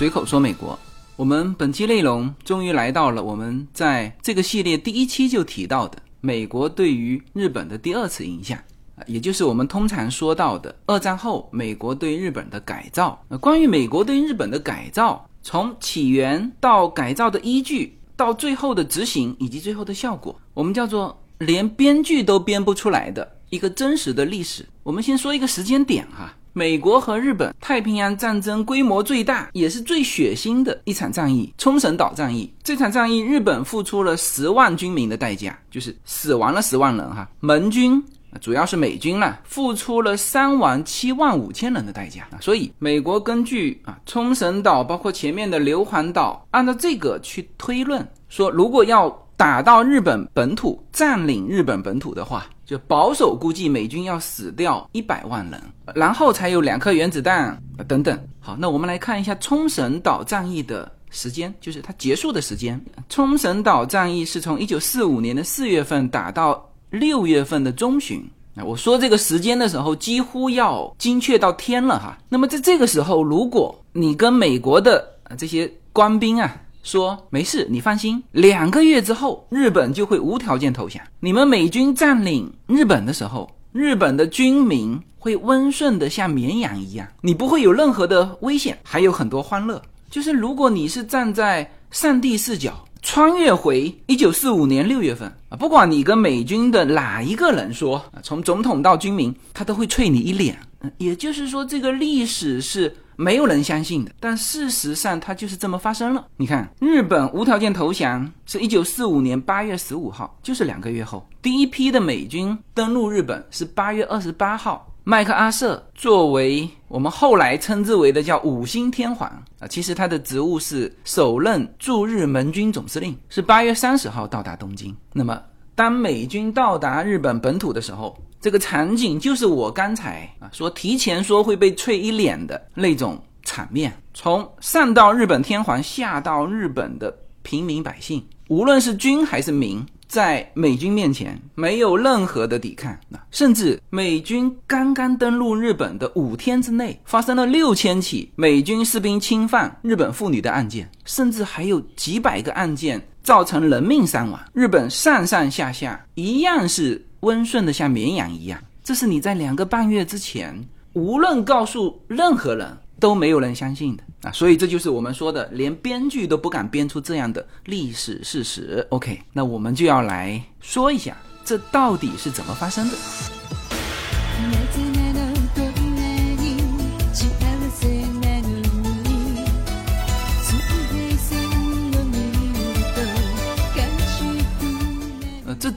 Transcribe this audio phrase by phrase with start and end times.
[0.00, 0.78] 随口说美国，
[1.14, 8.58] 我们本期内容终于来到了我们在这个系列第一期就提到的美国对于日本的第二次影响
[8.96, 13.22] 啊，也就是我们通常说到的二战后美国对日本的改造。
[13.42, 24.66] 关于美国对日本的改造，从起源到改造的依据，到最后的执行以及最后的效果，我们叫做连编剧都编不出来的一个真实的历史。
[24.82, 26.34] 我们先说一个时间点哈。
[26.60, 32.52] 美国和日本太平洋战争规模最大，也是最血腥的一场战役——冲绳岛战役。
[32.62, 37.26] 这场战役，日本付出了十万军民的代价，就是死亡了十万人哈。
[37.40, 38.04] 盟军
[38.42, 42.28] 主要是美军了，付出了伤亡七万五千人的代价。
[42.42, 52.44] 所以，美国根据啊冲绳岛，包括前面的硫磺岛，按照这个去推论，说如果要打到日本本土，占领日本本土的话。
[52.70, 55.60] 就保守估计，美军要死掉一百万人，
[55.92, 58.16] 然后才有两颗原子弹等等。
[58.38, 62.80] 好，那我们来看一下冲绳岛战役的时间，就是它结束的时间。
[63.08, 68.24] 冲绳岛战役是从一九四五年的四月份打到六月份的中旬。
[68.54, 72.16] 那我说这个时间的时候，几乎要精确到天了哈。
[72.28, 75.04] 那么在这个时候，如果你跟美国的
[75.36, 76.56] 这些官兵啊。
[76.82, 81.02] 说没事，你放心，两个月之后，日本就会无条件投降。
[81.20, 89.80] 你们美军占领日本的时候，日本的军民会温顺的像绵羊一样，你不会有任何的危险，还有很多欢乐。
[90.08, 100.58] 就是如果你是站在上帝视角，穿越回一九四五年六月份啊，不管你跟美军的哪一个人说，从总统到军民，他都会啐你一脸。
[100.96, 102.96] 也就是说，这个历史是。
[103.20, 106.26] 没有人相信的，但事实上它就是这么发生了。
[106.38, 114.86] 你看，日本无条件投降是一九四五年八月十五号，就是两个月后，第一批的美军登陆日本是八月二十八号。
[115.04, 119.28] 麦克阿瑟作为我们后来称之为的叫五星天皇
[119.58, 124.96] 啊，其实他的职务是首任驻日盟军总司令，是八月三十号到达东京。
[125.12, 125.38] 那么，
[125.80, 128.14] 当美军到达日本本土的时候。
[128.38, 142.94] 这个场景就是我刚才啊说提前说会被啐一脸的那种场面，从上到日本天皇，下到日本的平民百姓，无论是军还是民，在美军面前没有任何的抵抗。
[143.30, 154.40] 甚至美军刚刚登陆日本的五天之内，发生了六千起美军士兵侵犯日本妇女的案件，甚至还有几百个案件造成人命伤亡。
[154.52, 157.06] 日本上上下下一样是。
[157.20, 160.58] 温顺的像绵羊一样，这是你在两个半月之前，
[160.94, 164.32] 无论告诉任何人都没有人相信的啊！
[164.32, 168.86] 所以这就是我们说的，连编剧都不敢编出这样的历史事实。
[168.88, 171.14] OK，那我们就要来说一下，
[171.44, 172.96] 这到底是怎么发生的？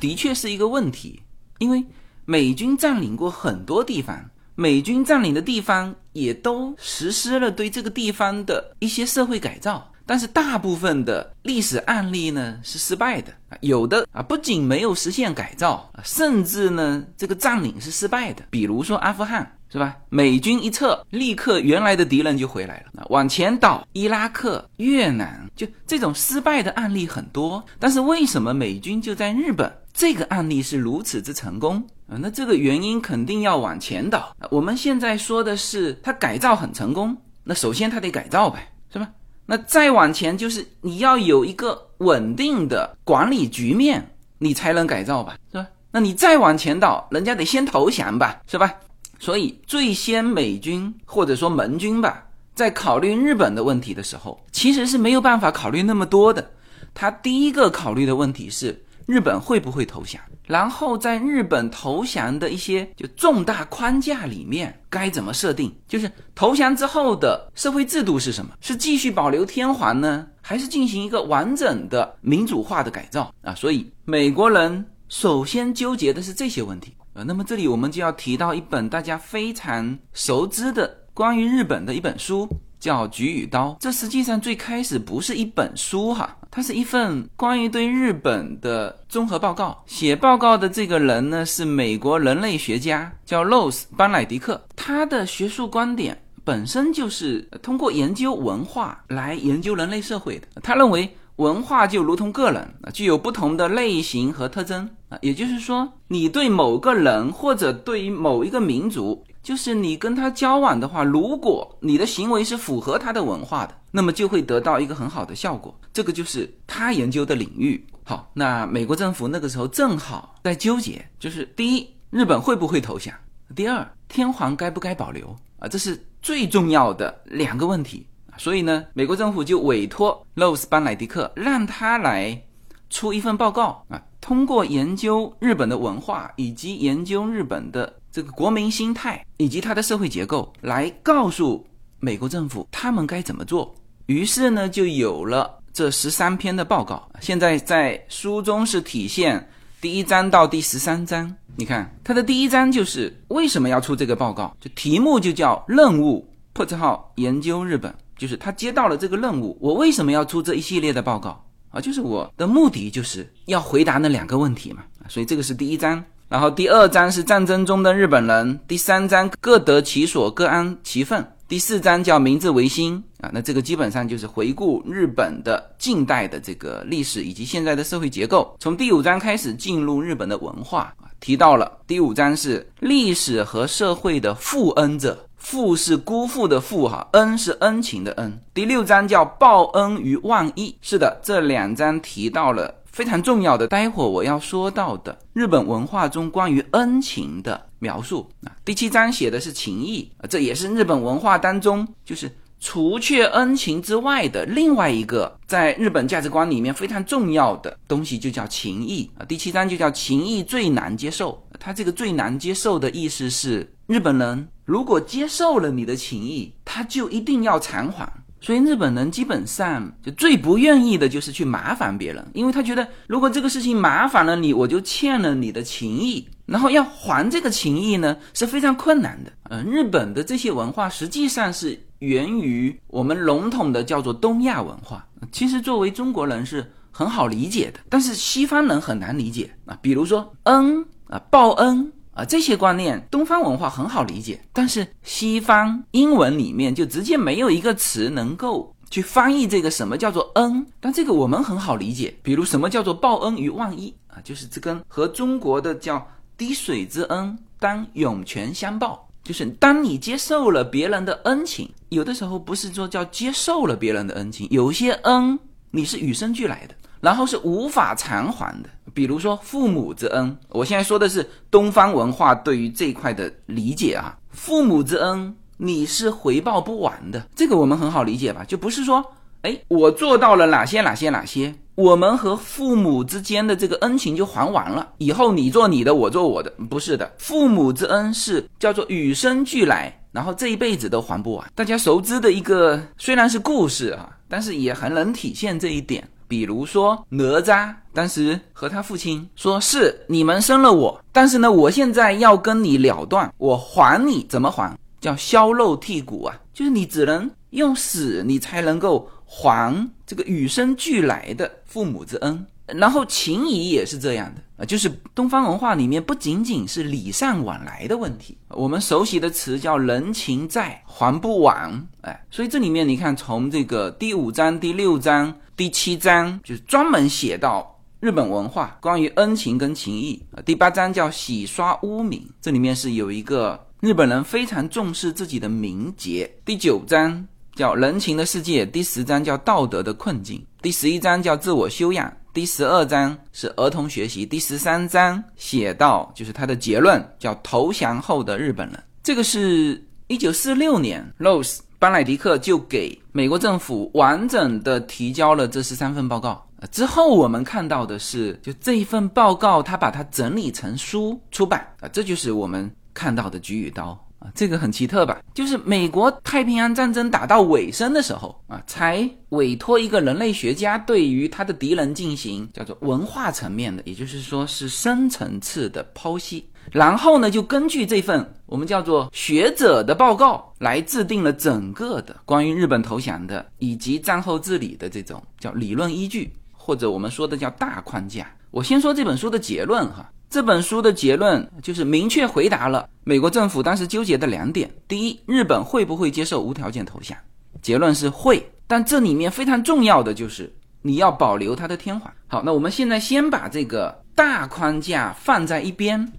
[0.04, 1.22] 的确是一个问题。
[1.60, 1.82] 因为
[2.26, 13.32] 美军占领过很多地方，美军占领的地方也都实施了对这个地方的一些社会改造，但是大部分的历史案例呢是失败的，
[13.62, 19.96] 有的啊不仅没有实现改造，甚至呢这个占领是失败的，比如说阿富汗是吧？
[20.10, 29.72] 美军一撤，立刻原来的敌人就回来了，往前倒，伊拉克、越南就这种失败的案例很多，但是为什么美军就在日本？
[29.94, 31.76] 这个案例是如此之成功
[32.08, 34.36] 啊，那这个原因肯定要往前倒。
[34.50, 39.08] 我们现在说的是它改造很成功，那首先它得改造呗，是吧？
[39.46, 45.68] 那再往前就是你要有一个稳定的管理局面，你才能改造吧，是吧？
[45.92, 48.74] 那你再往前倒，人家得先投降吧，是吧？
[49.20, 52.26] 所以最先美军或者说盟军吧，
[52.56, 56.50] 在考虑日本的问题的时候，其实是没有办法考虑那么多的。
[56.96, 58.84] 他第一个考虑的问题是。
[59.06, 60.22] 日本会不会投降？
[60.46, 65.74] 然后在日本投降的一些就重大框架里面该怎么设定？
[65.88, 68.54] 就是投降之后的社会制度是什么？
[68.60, 73.56] 是继续保留天皇呢，还是进行一个完整的民主化的改造啊？
[73.56, 77.24] 所以美国人首先纠结的是这些问题啊。
[77.24, 82.50] 那么这里我们就要提到一本大家非常熟知的关于日本的一本书。
[82.84, 89.82] 叫《菊与刀》，这实际上最开始不是一本书哈，它是一份关于对日本的综合报告。
[89.86, 94.62] 写报告的这个人呢是美国人类学家，叫 Rose ·班乃迪克。
[94.76, 100.48] 他的学术观点本身就是通过研究文化来研究人类社会的。
[100.62, 109.24] 他认为文化就如同个人，具有不同的类型和特征啊，也就是说，你对某个人或者对于某一个民族。
[109.44, 115.78] 就是你跟他交往的话，如果你的行为是符合他的文化的，那么就会得到一个很好的效果。
[115.92, 117.86] 这个就是他研究的领域。
[118.06, 123.14] 好，那美国政府那个时候正好在纠结，就是第一，日本会不会投降？
[123.54, 125.36] 第二，天皇该不该保留？
[125.60, 128.08] 啊，这是最重要的两个问题。
[128.38, 132.42] 所以呢，美国政府就委托洛斯班莱迪克，让他来
[132.90, 141.66] 出一份报告啊，通过研究日本的文化以及研究日本的这个国民心态以及它的社会结构，来告诉
[142.00, 143.74] 美国政府他们该怎么做。
[144.06, 147.10] 于是呢，就有了这十三篇的报告。
[147.22, 149.50] 现在在书中是体现
[149.82, 151.36] 第一章到第十三章。
[151.56, 156.24] 你看，它的第一章就是为什么要出这个报告，就题目就叫任务
[156.54, 157.92] 破折号研究日本。
[158.16, 161.82] 就是他接到了这个任务，我为什么要出这一系列的报告啊？
[161.82, 164.84] 就是我的目的就是要回答那两个问题嘛。
[165.10, 166.02] 所以这个是第一章，
[166.34, 173.30] 然后第二章是战争中的日本人，第三章各得其所，各安其分，第四章叫明治维新啊。
[173.32, 178.52] 那这个基本上就是回顾日本的近代的这个历史以及现在的社会结构。
[178.60, 185.28] 从第五章开始进入日本的文化啊，提到了第五章是历史和社会的负恩者。
[185.38, 188.40] 负是辜负的负哈，恩是恩情的恩。
[188.54, 190.74] 第六章叫报恩于万一。
[190.82, 198.54] 是的，这两章提到了非常重要的，待会儿我要说到的日本文化中关于恩情的描述啊。
[198.64, 209.26] 第七章写的是情义啊，这也是日本文化当中就是除却恩情之外的另外一个在日本价值观里面非常重要的东西，就叫情义啊。
[209.26, 214.48] 第七章就叫情义最难接受，它这个最难接受的意思是日本人。
[214.66, 218.08] 如果接受了你的情谊，他就一定要偿还。
[218.44, 229.32] 所以日本人基本上就最不愿意的就是去麻烦别人，因为他觉得如果这个事情麻烦了你，我就欠了你的情谊，然后要还这个情谊呢是非常困难的。
[229.50, 239.80] 嗯，日本的这些文化实际上是源于我们笼统的叫做东亚文化，其实作为中国人是很好理解的，但是西方人很难理解啊。
[239.82, 241.94] 比如说恩啊，报恩。
[242.14, 256.08] 啊，这些观念东方文化很好理解，但是西方英文里面就直接没有一个词能够去翻译这个什么叫做恩，但这个我们很好理解，比如什么叫做报恩于万一啊，就是这跟和中国的叫
[256.38, 265.40] 滴水之恩当涌泉相报，就是当你接受了别人的恩情，有的时候不是说叫接受了别人的恩情，有些恩
[265.72, 266.76] 你是与生俱来的。
[267.04, 270.38] 然后是无法偿还的，比如说父母之恩。
[270.48, 278.46] 我现在说的是东方文化对于这一块的理解啊，父母之恩你是回报不完的，这个我们很好理解吧？
[278.48, 279.04] 就不是说，
[279.42, 287.12] 哎，我做到了哪些哪些哪些，我们和父母之间的这个恩情就还完了，以后你做你的，我做我的，不是的。
[287.18, 291.52] 父母之恩是叫做与生俱来，然后这一辈子都还不完。
[291.54, 296.08] 大家熟知的一个虽然是故事啊，但是也很能体现这一点。
[296.34, 304.76] 比如说哪吒当时和他父亲说：“是你们生了我，但是呢，我现在要跟你了断，我还你怎么还？
[305.00, 330.20] 叫削肉剔骨啊，就是你只能用死，你才能够还这个与生俱来的父母之恩。”然后情谊也是这样的啊，就是东方文化里面不仅仅是礼尚往来的问题，我们熟悉的词叫人情债还不完，哎，所以这里面你看，从这个第五章、第六章、第七章，就是专门写到日本文化关于恩情跟情谊。
[330.44, 336.32] 第八章叫洗刷污名，这里面是有一个日本人非常重视自己的名节。
[336.44, 337.24] 第九章
[337.56, 342.12] 叫人情的世界，第十章叫道德的困境，第十一章叫自我修养。
[342.34, 348.84] 第十二章是儿童学习，第十三章写到就是他的结论，叫投降后的日本人。
[349.04, 356.42] 这个是一九四六年，Rose 班莱迪克就给美国政府完整的提交了这十三份报告。
[356.72, 363.88] 之后我们看到的是，就这一份报告，他把它整理成书出版啊，这就是我们看到的菊与刀。
[364.20, 365.22] 啊这个很奇特吧？
[365.34, 376.48] 就是美国太平洋战争打到尾声的时候啊，才委托一个人类学家对于他的敌人进行叫做文化层面的，也就是说是深层次的剖析。
[376.72, 388.28] 然后呢，就根据这份我们叫做学者的报告来制定了整个的关于日本投降的以及战后治理的这种叫理论依据，或者我们说的叫大框架。
[388.52, 390.10] 我先说这本书的结论哈。
[390.30, 397.16] 这本书的结论就是明确回答了美国政府当时纠结的两点：第一，日本会不会接受无条件投降？
[397.62, 400.52] 结论是会，但这里面非常重要的就是
[400.82, 402.12] 你要保留它的天皇。
[402.26, 406.12] 好，那我们现在先把这个大框架放在一边，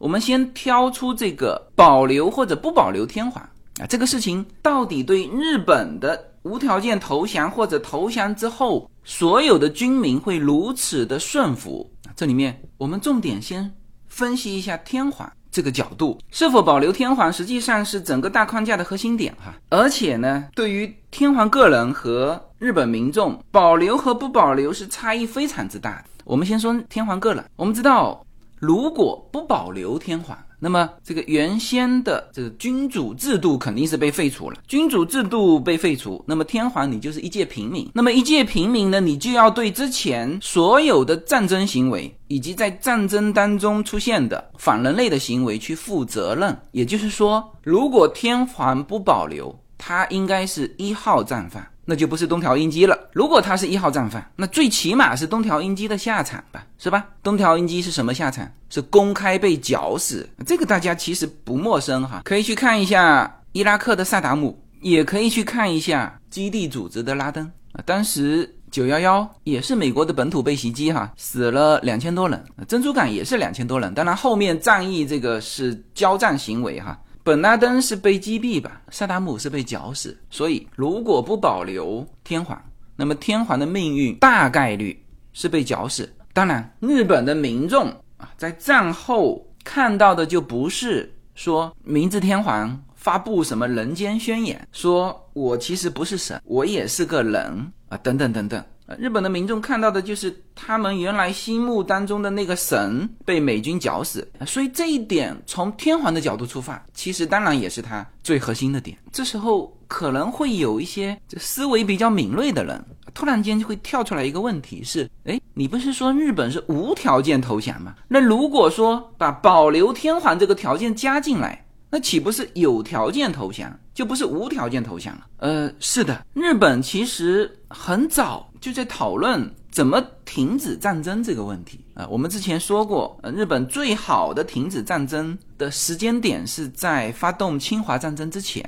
[0.00, 3.44] 我们先挑出这个保留或者不保留天皇
[3.78, 11.86] 啊，这个事情到底对日本的无条件投降或者投降之后所有的军民会如此的顺服？
[12.16, 13.70] 这里面我们重点先
[14.08, 15.30] 分析一下天皇。
[15.52, 19.52] 这个角度是否保留天皇，实际上是整个大框架的核心点哈。
[19.68, 26.04] 而且呢，对于天皇个人和日本民众，保留和不保留是差异非常之大的。
[26.24, 28.24] 我们先说天皇个人，我们知道，
[28.60, 30.38] 如果不保留天皇。
[30.62, 34.58] 那么，这个原先的这个君主制度肯定是被废除了。
[34.68, 37.90] 君主制度被废除，那么天皇你就是一介平民。
[37.94, 46.54] 那么一介平民呢，你就要对之前所有的战争行为以及在战争当中出现的反人类的行为去负责任。
[46.72, 51.66] 也就是说，如果天皇不保留，他应该是一号战犯。
[51.84, 52.96] 那就不是东条英机了。
[53.12, 57.06] 如果他是一号战犯，那最起码是东条英机的下场吧，是吧？
[57.22, 58.48] 东条英机是什么下场？
[58.68, 60.28] 是公开被绞死。
[60.46, 67.50] 这个大家其实不陌生哈，可以去看一下伊拉克的萨达姆，也可以去看一下基地组织的拉登。
[67.84, 72.44] 当时九幺幺也是美国的本土被袭击哈，死了两千多人。
[72.68, 73.92] 珍珠港也是两千多人。
[73.94, 76.98] 当然后面战役这个是交战行为哈。
[77.30, 78.82] 本拉登是被击毙吧？
[78.90, 80.18] 萨达姆是被绞死。
[80.30, 82.60] 所以，如果不保留天皇，
[82.96, 85.00] 那么天皇的命运大概率
[85.32, 86.12] 是被绞死。
[86.32, 98.60] 当然，日本的民众啊，在战后看到的就不是说明治天皇发布什么人间宣言，说我其实不是神，我也是个人啊，等等等等。
[98.98, 108.96] 日本的民众看到的就是他们原来心目当中的那个神被美军绞死，所以这一点从天皇的角度出发，其实当然也是他最核心的点。
[109.12, 117.94] 这时候可能会有一些这思维比较敏锐的人，突然间就会跳出来一个问题：是，哎，你不是说日本是无条件投降吗？
[118.08, 125.26] 那如果说把保留天皇这个条件加进来，那岂不是有条件投降，就不是无条件投降了？
[125.38, 132.06] 呃，是的，日本其实很早就在讨论怎么停止战争这个问题啊。
[132.08, 138.62] 我们之前说过，日本最好的停止战争的时间点是在发动侵华战争之前。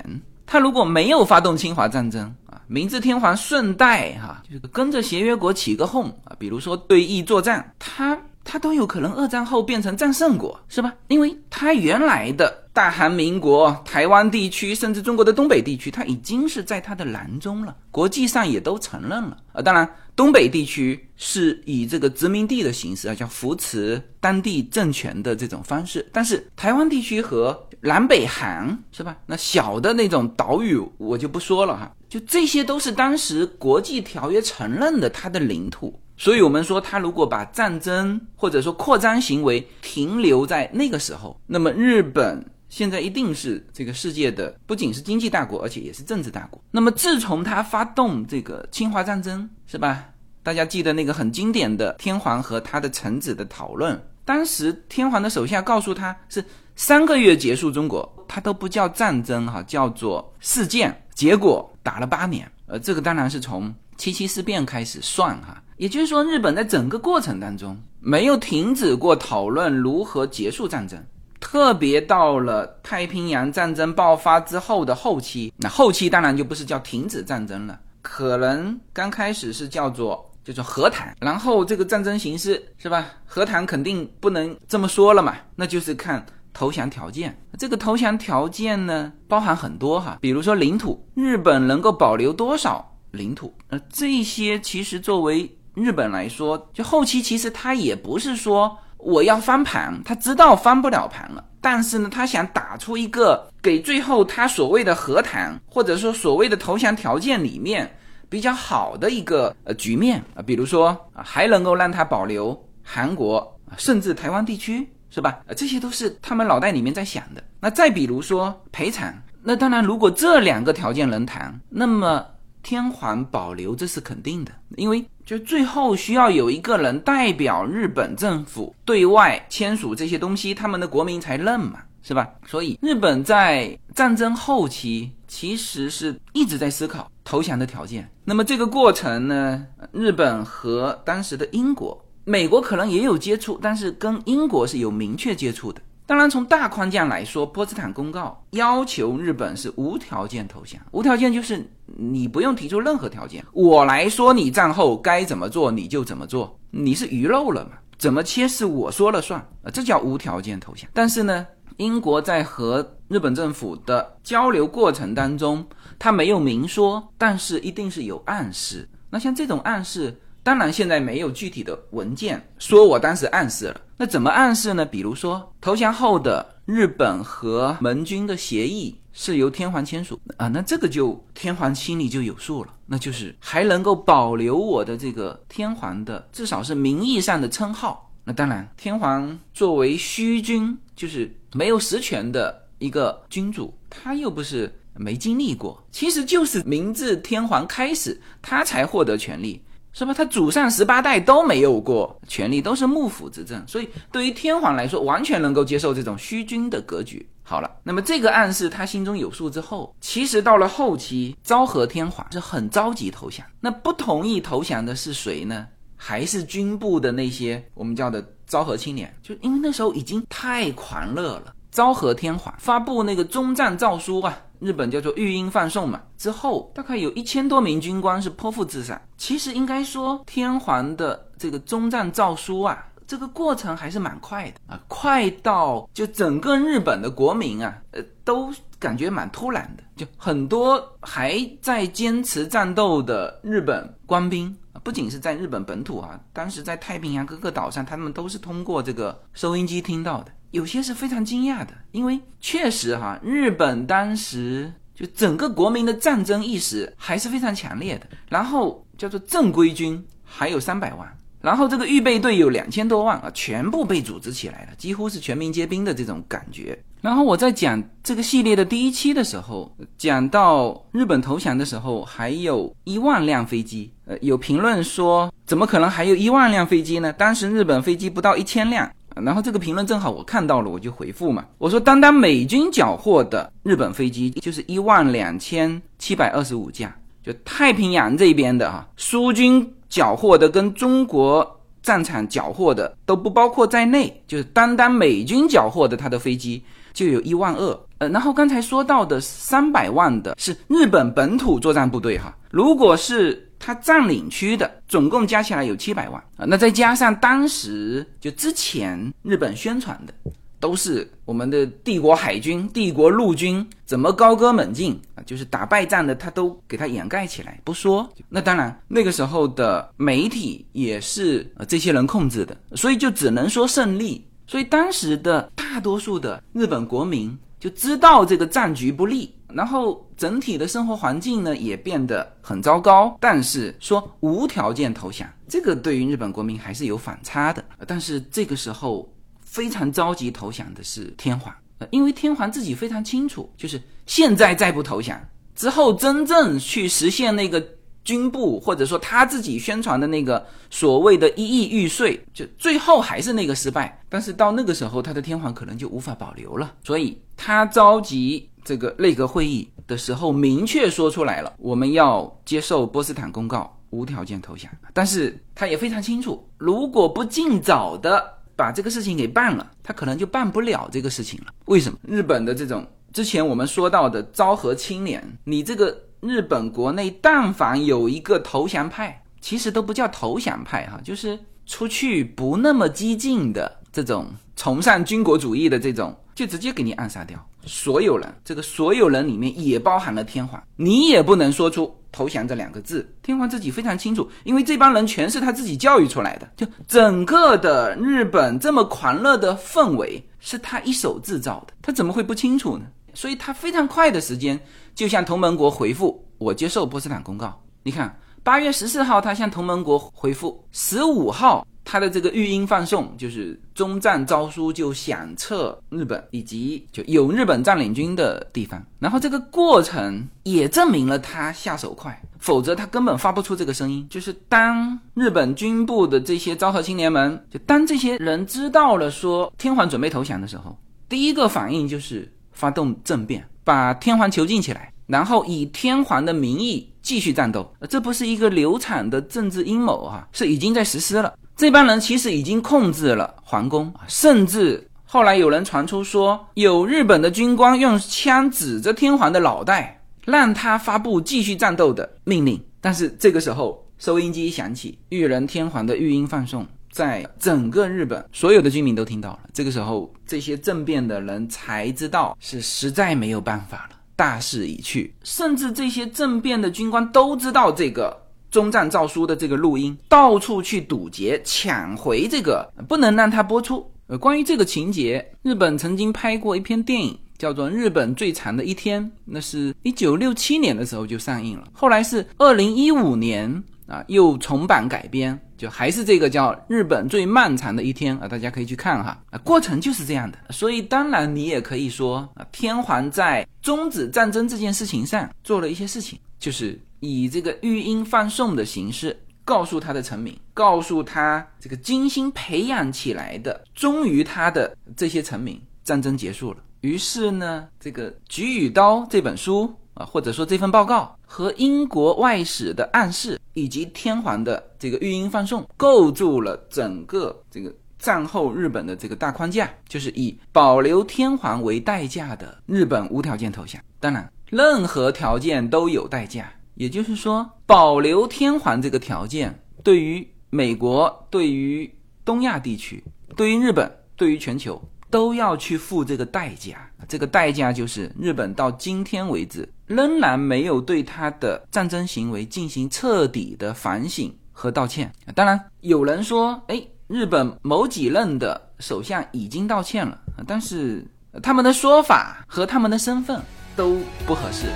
[0.47, 8.19] 他如果没有发动侵华战争啊，明治天皇顺带哈，就是跟着协约国起个哄啊，比如说对弈作战，他。
[8.45, 10.93] 他都有可能二战后变成战胜国，是吧？
[11.07, 19.37] 因为他原来的大韩民国、台湾地区，甚至中国的东北地区，它已经是在它的囊中了，国际上也都承认了。
[19.53, 19.87] 啊，当然，
[20.17, 26.09] 东北地区是以这个殖民地的形式啊，叫扶持当地政权的这种方式。
[26.13, 29.19] 但是台湾地区和南北韩，是吧？
[29.27, 35.99] 那小的那种岛屿我就不说了哈，就这些都是当时国际条约承认的它的领土。
[36.17, 46.59] 所以，我们说，他如果把战争或者说扩张行为停留在那个时候，那么日本现在一定是这个世界的不仅是经济大国，而且也是政治大国。
[46.71, 50.07] 那么，自从他发动这个侵华战争，是吧？
[50.43, 56.43] 大家记得那个很经典的天皇和他的臣子的讨论，当时天皇的手下告诉他是
[56.75, 60.99] 三个月结束中国，他都不叫战争哈，叫做事件。
[61.15, 65.63] 结果打了八年，呃，这个当然是从七七事变开始算哈。
[65.77, 70.99] 也就是说，日本在整个过程当中没有停止过讨论如何结束战争，
[71.43, 83.05] 特别到了太平洋战争爆发之后的后期，那后期当然就不是叫停止战争了，可能刚开始是叫做叫做和谈，然后这个战争形势是吧？
[83.27, 87.37] 和谈肯定不能这么说了嘛，那就是看投降条件。
[87.59, 93.53] 这个投降条件呢，包含很多哈，比如说领土，日本能够保留多少领土？
[93.69, 107.91] 呃，这些其实作为日本来说，就后期其实他也不是说我要翻盘，他知道翻不了盘了，但是呢，他想打出一个给最后他所谓的和谈或者说所谓的投降条件里面
[108.29, 115.41] 比较好的一个呃局面啊，比如说啊还能够让他保留韩国甚至台湾地区是吧？
[115.57, 117.43] 这些都是他们脑袋里面在想的。
[117.61, 122.25] 那再比如说赔偿，那当然如果这两个条件能谈，那么。
[122.65, 132.29] 天皇保留这是肯定的，因为就最后需要有一个人代表日本政府对外签署这些东西，他们的国民才认嘛，是吧？
[132.47, 138.09] 所以日本在战争后期其实是一直在思考投降的条件。
[138.25, 145.81] 那么这个过程呢，日本和当时的英国、美国可能也有接触，但是跟英国是有明确接触的。
[146.05, 150.81] 当然，从大框架来说，波茨坦公告要求日本是无条件投降。
[150.91, 157.71] 无条件就是你不用提出任何条件，我来说你战后该怎么做你就怎么做，你是鱼肉了嘛？
[157.97, 160.91] 怎么切是我说了算啊，这叫无条件投降。
[160.93, 165.65] 但是呢，英国在和日本政府的交流过程当中，
[165.99, 168.89] 他没有明说，但是一定是有暗示。
[169.09, 170.21] 那像这种暗示。
[170.45, 173.81] 当然，现在没有具体的文件说我当时暗示了。
[173.97, 174.85] 那怎么暗示呢？
[174.85, 188.11] 比如说，投降后的日本和盟军的协议是由天皇签署啊，那这个就天皇心里就有数了，那就是还能够保留我的这个天皇的至少是名义上的称号。
[188.25, 199.63] 那当然，天皇作为虚君，就是没有实权的一个君主，他又不是没经历过，其实就是明治天皇开始他才获得权力。
[199.93, 200.15] 是吧？
[200.15, 207.29] 他祖上十八代都没有过权力，都是幕府执政，所以对于天皇来说，完全能够接受这种虚君的格局。
[207.43, 213.45] 好了，那么这个暗示他心中有数之后，其实到了后期，昭和天皇是很着急投降。
[213.61, 215.67] 那不同意投降的是谁呢？
[215.97, 219.15] 还是军部的那些我们叫的昭和青年？
[219.23, 221.55] 就因为那时候已经太狂热了。
[221.71, 224.39] 昭和天皇发布那个终战诏书啊。
[224.63, 229.01] 日本叫做御婴放送嘛，之后大概有一千多名军官是剖腹自杀。
[229.17, 239.83] 其实应该说，天皇的这个终战诏书啊，这个过程还是蛮快的啊，快到就整个日本的国民啊，呃，都感觉蛮突然的。
[239.97, 250.33] 就很多还在坚持战斗的日本官兵，不仅是在日本本土啊，当时在太平洋各个岛上，他们都是通过这个收音机听到的。
[250.53, 258.07] 有些是非常惊讶的，因为确实哈，日本当时就整个国民的战争意识还是非常强烈的。
[258.29, 266.79] 然后叫做正规军还有三百万，然后这个预备队有两千多万啊，全部被组织起来了，几乎是全民皆兵的这种感觉。
[267.01, 273.91] 然后我在讲这个系列的第一期的时候，讲到日本投降的时候，还有一万辆飞机。
[274.05, 277.13] 呃，有评论说，怎么可能还有一万辆飞机呢？
[277.13, 278.89] 当时日本飞机不到一千辆。
[279.17, 281.45] 然后这个评论正好我看到了，我就回复嘛。
[281.59, 297.81] 我说，单单美军缴获的日本飞机就是一万两千七百二十五架，就太平洋这边的啊，苏军缴获的跟中国战场缴获的都不包括在内，就是单单美军缴获的他的飞机就有一万二。
[297.99, 303.49] 呃，然后刚才说到的三百万的是日本本土作战部队哈，如果是。
[303.65, 310.13] 他占领区的总共加起来有七百万啊，那再加上当时就之前日本宣传的，
[310.59, 318.13] 都是我们的帝国海军、帝国陆军怎么高歌猛进啊，就是打败仗的，他都给他掩盖起来不说。
[318.29, 324.27] 那当然，那个时候的媒体也是这些人控制的，所以就只能说胜利。
[324.45, 329.33] 所以当时的大多数的日本国民就知道这个战局不利。
[329.55, 337.63] 然后整体的生活环境呢也变得很糟糕，但是说无条件投降，这个对于日本国民还是有反差的。
[337.87, 339.07] 但是这个时候
[339.43, 345.21] 非常着急投降的是天皇，呃，因为天皇自己非常清楚，就是现在再不投降，
[345.55, 347.63] 之后真正去实现那个
[348.05, 354.01] 军部或者说他自己宣传的那个所谓的一亿玉税，就最后还是那个失败。
[354.09, 358.49] 但是到那个时候，他的天皇可能就无法保留了，所以他召集。
[358.65, 364.71] 这个内阁会议的时候明确说出来了，我们要接受波斯坦公告，无条件投降。
[364.95, 371.47] 但是他也非常清楚，如果不尽早的把这个事情给办了，他可能就办不了这个事情了。
[371.65, 371.99] 为什么？
[372.07, 386.17] 日本的这种之前我们说到的昭和青年，你这个日本国内但凡有一个投降派，其实都不叫投降派哈，就是出去不那么激进的这种崇尚军国主义的这种。
[386.35, 393.07] 就直接给你暗杀掉所有人，这个所有人里面也包含了天皇，你也不能说出投降这两个字。
[393.23, 402.87] 天皇自己非常清楚，因为这帮人全是他自己教育出来的，就整个的日本这么狂热的氛围是他一手制造的，他怎么会不清楚呢？
[403.13, 404.59] 所以他非常快的时间
[404.95, 407.61] 就向同盟国回复，我接受波茨坦公告。
[407.83, 411.67] 你看，八月十四号他向同盟国回复，十五号。
[411.85, 424.07] 他的这个御音放送，就是终战诏书就响彻日本以及就有日本占领军的地方，然后这个过程也证明了他下手快，否则他根本发不出这个声音。
[424.09, 430.79] 就是当日本军部的这些昭和青年们，就当这些人知道了说天皇准备投降的时候，
[431.09, 437.73] 第一个反应就是发动政变，把天皇囚禁起来，然后以天皇的名义继续战斗。
[437.89, 441.35] 这不是一个流产的政治阴谋啊，是已经在实施了。
[441.57, 452.61] 这帮人其实已经控制了皇宫，甚至后来有人传出说，有日本的军官用枪指着天皇的脑袋，让他发布继续战斗的命令。
[452.81, 459.41] 但是这个时候，收音机响起，裕仁天皇的御音放送在整个日本所有的居民都听到了。
[459.53, 465.13] 这个时候，这些政变的人才知道是实在没有办法了，大势已去。
[465.25, 468.17] 甚至这些政变的军官都知道这个
[468.51, 473.91] 终战诏书的这个录音，到处去堵截抢回这个，不能让它播出。
[474.07, 477.19] 呃，关于这个情节，日本曾经拍过一篇电影。
[477.39, 481.65] 叫做《日本最长的一天》，那是一九六七年的时候就上映了。
[481.73, 489.17] 后来是二零一五年啊，又重版改编，就还是这个叫《日本最漫长的一天》啊，大家可以去看哈。
[489.31, 490.37] 啊，过程就是这样的。
[490.51, 506.59] 所以当然你也可以说啊，天皇在终止战争这件事情上做了一些事情，就是以这个语音放送的形式告诉他的臣民，告诉他这个精心培养起来的忠于他的这些臣民，战争结束了。
[506.81, 523.83] 于是呢，这个《菊与刀》这本书啊，或者说这份报告和英国外史的暗示，以及天皇的这个御音放送，构筑了整个这个战后日本的这个大框架，就是以保留天皇为代价的日本无条件投降。
[524.01, 531.93] 当然，任何条件都有代价，也就是说，保留天皇这个条件，对于美国、对于
[532.25, 533.05] 东亚地区、
[533.37, 534.83] 对于日本、对于全球。
[535.13, 545.13] 都要去付这个代价，这个代价就是日本到今天为止仍然没有对他的战争行为进行彻底的反省和道歉。
[545.35, 551.07] 当然，有人说，哎，日本某几任的首相已经道歉了，但是
[551.43, 553.41] 他们的说法和他们的身份
[553.77, 554.67] 都不合适。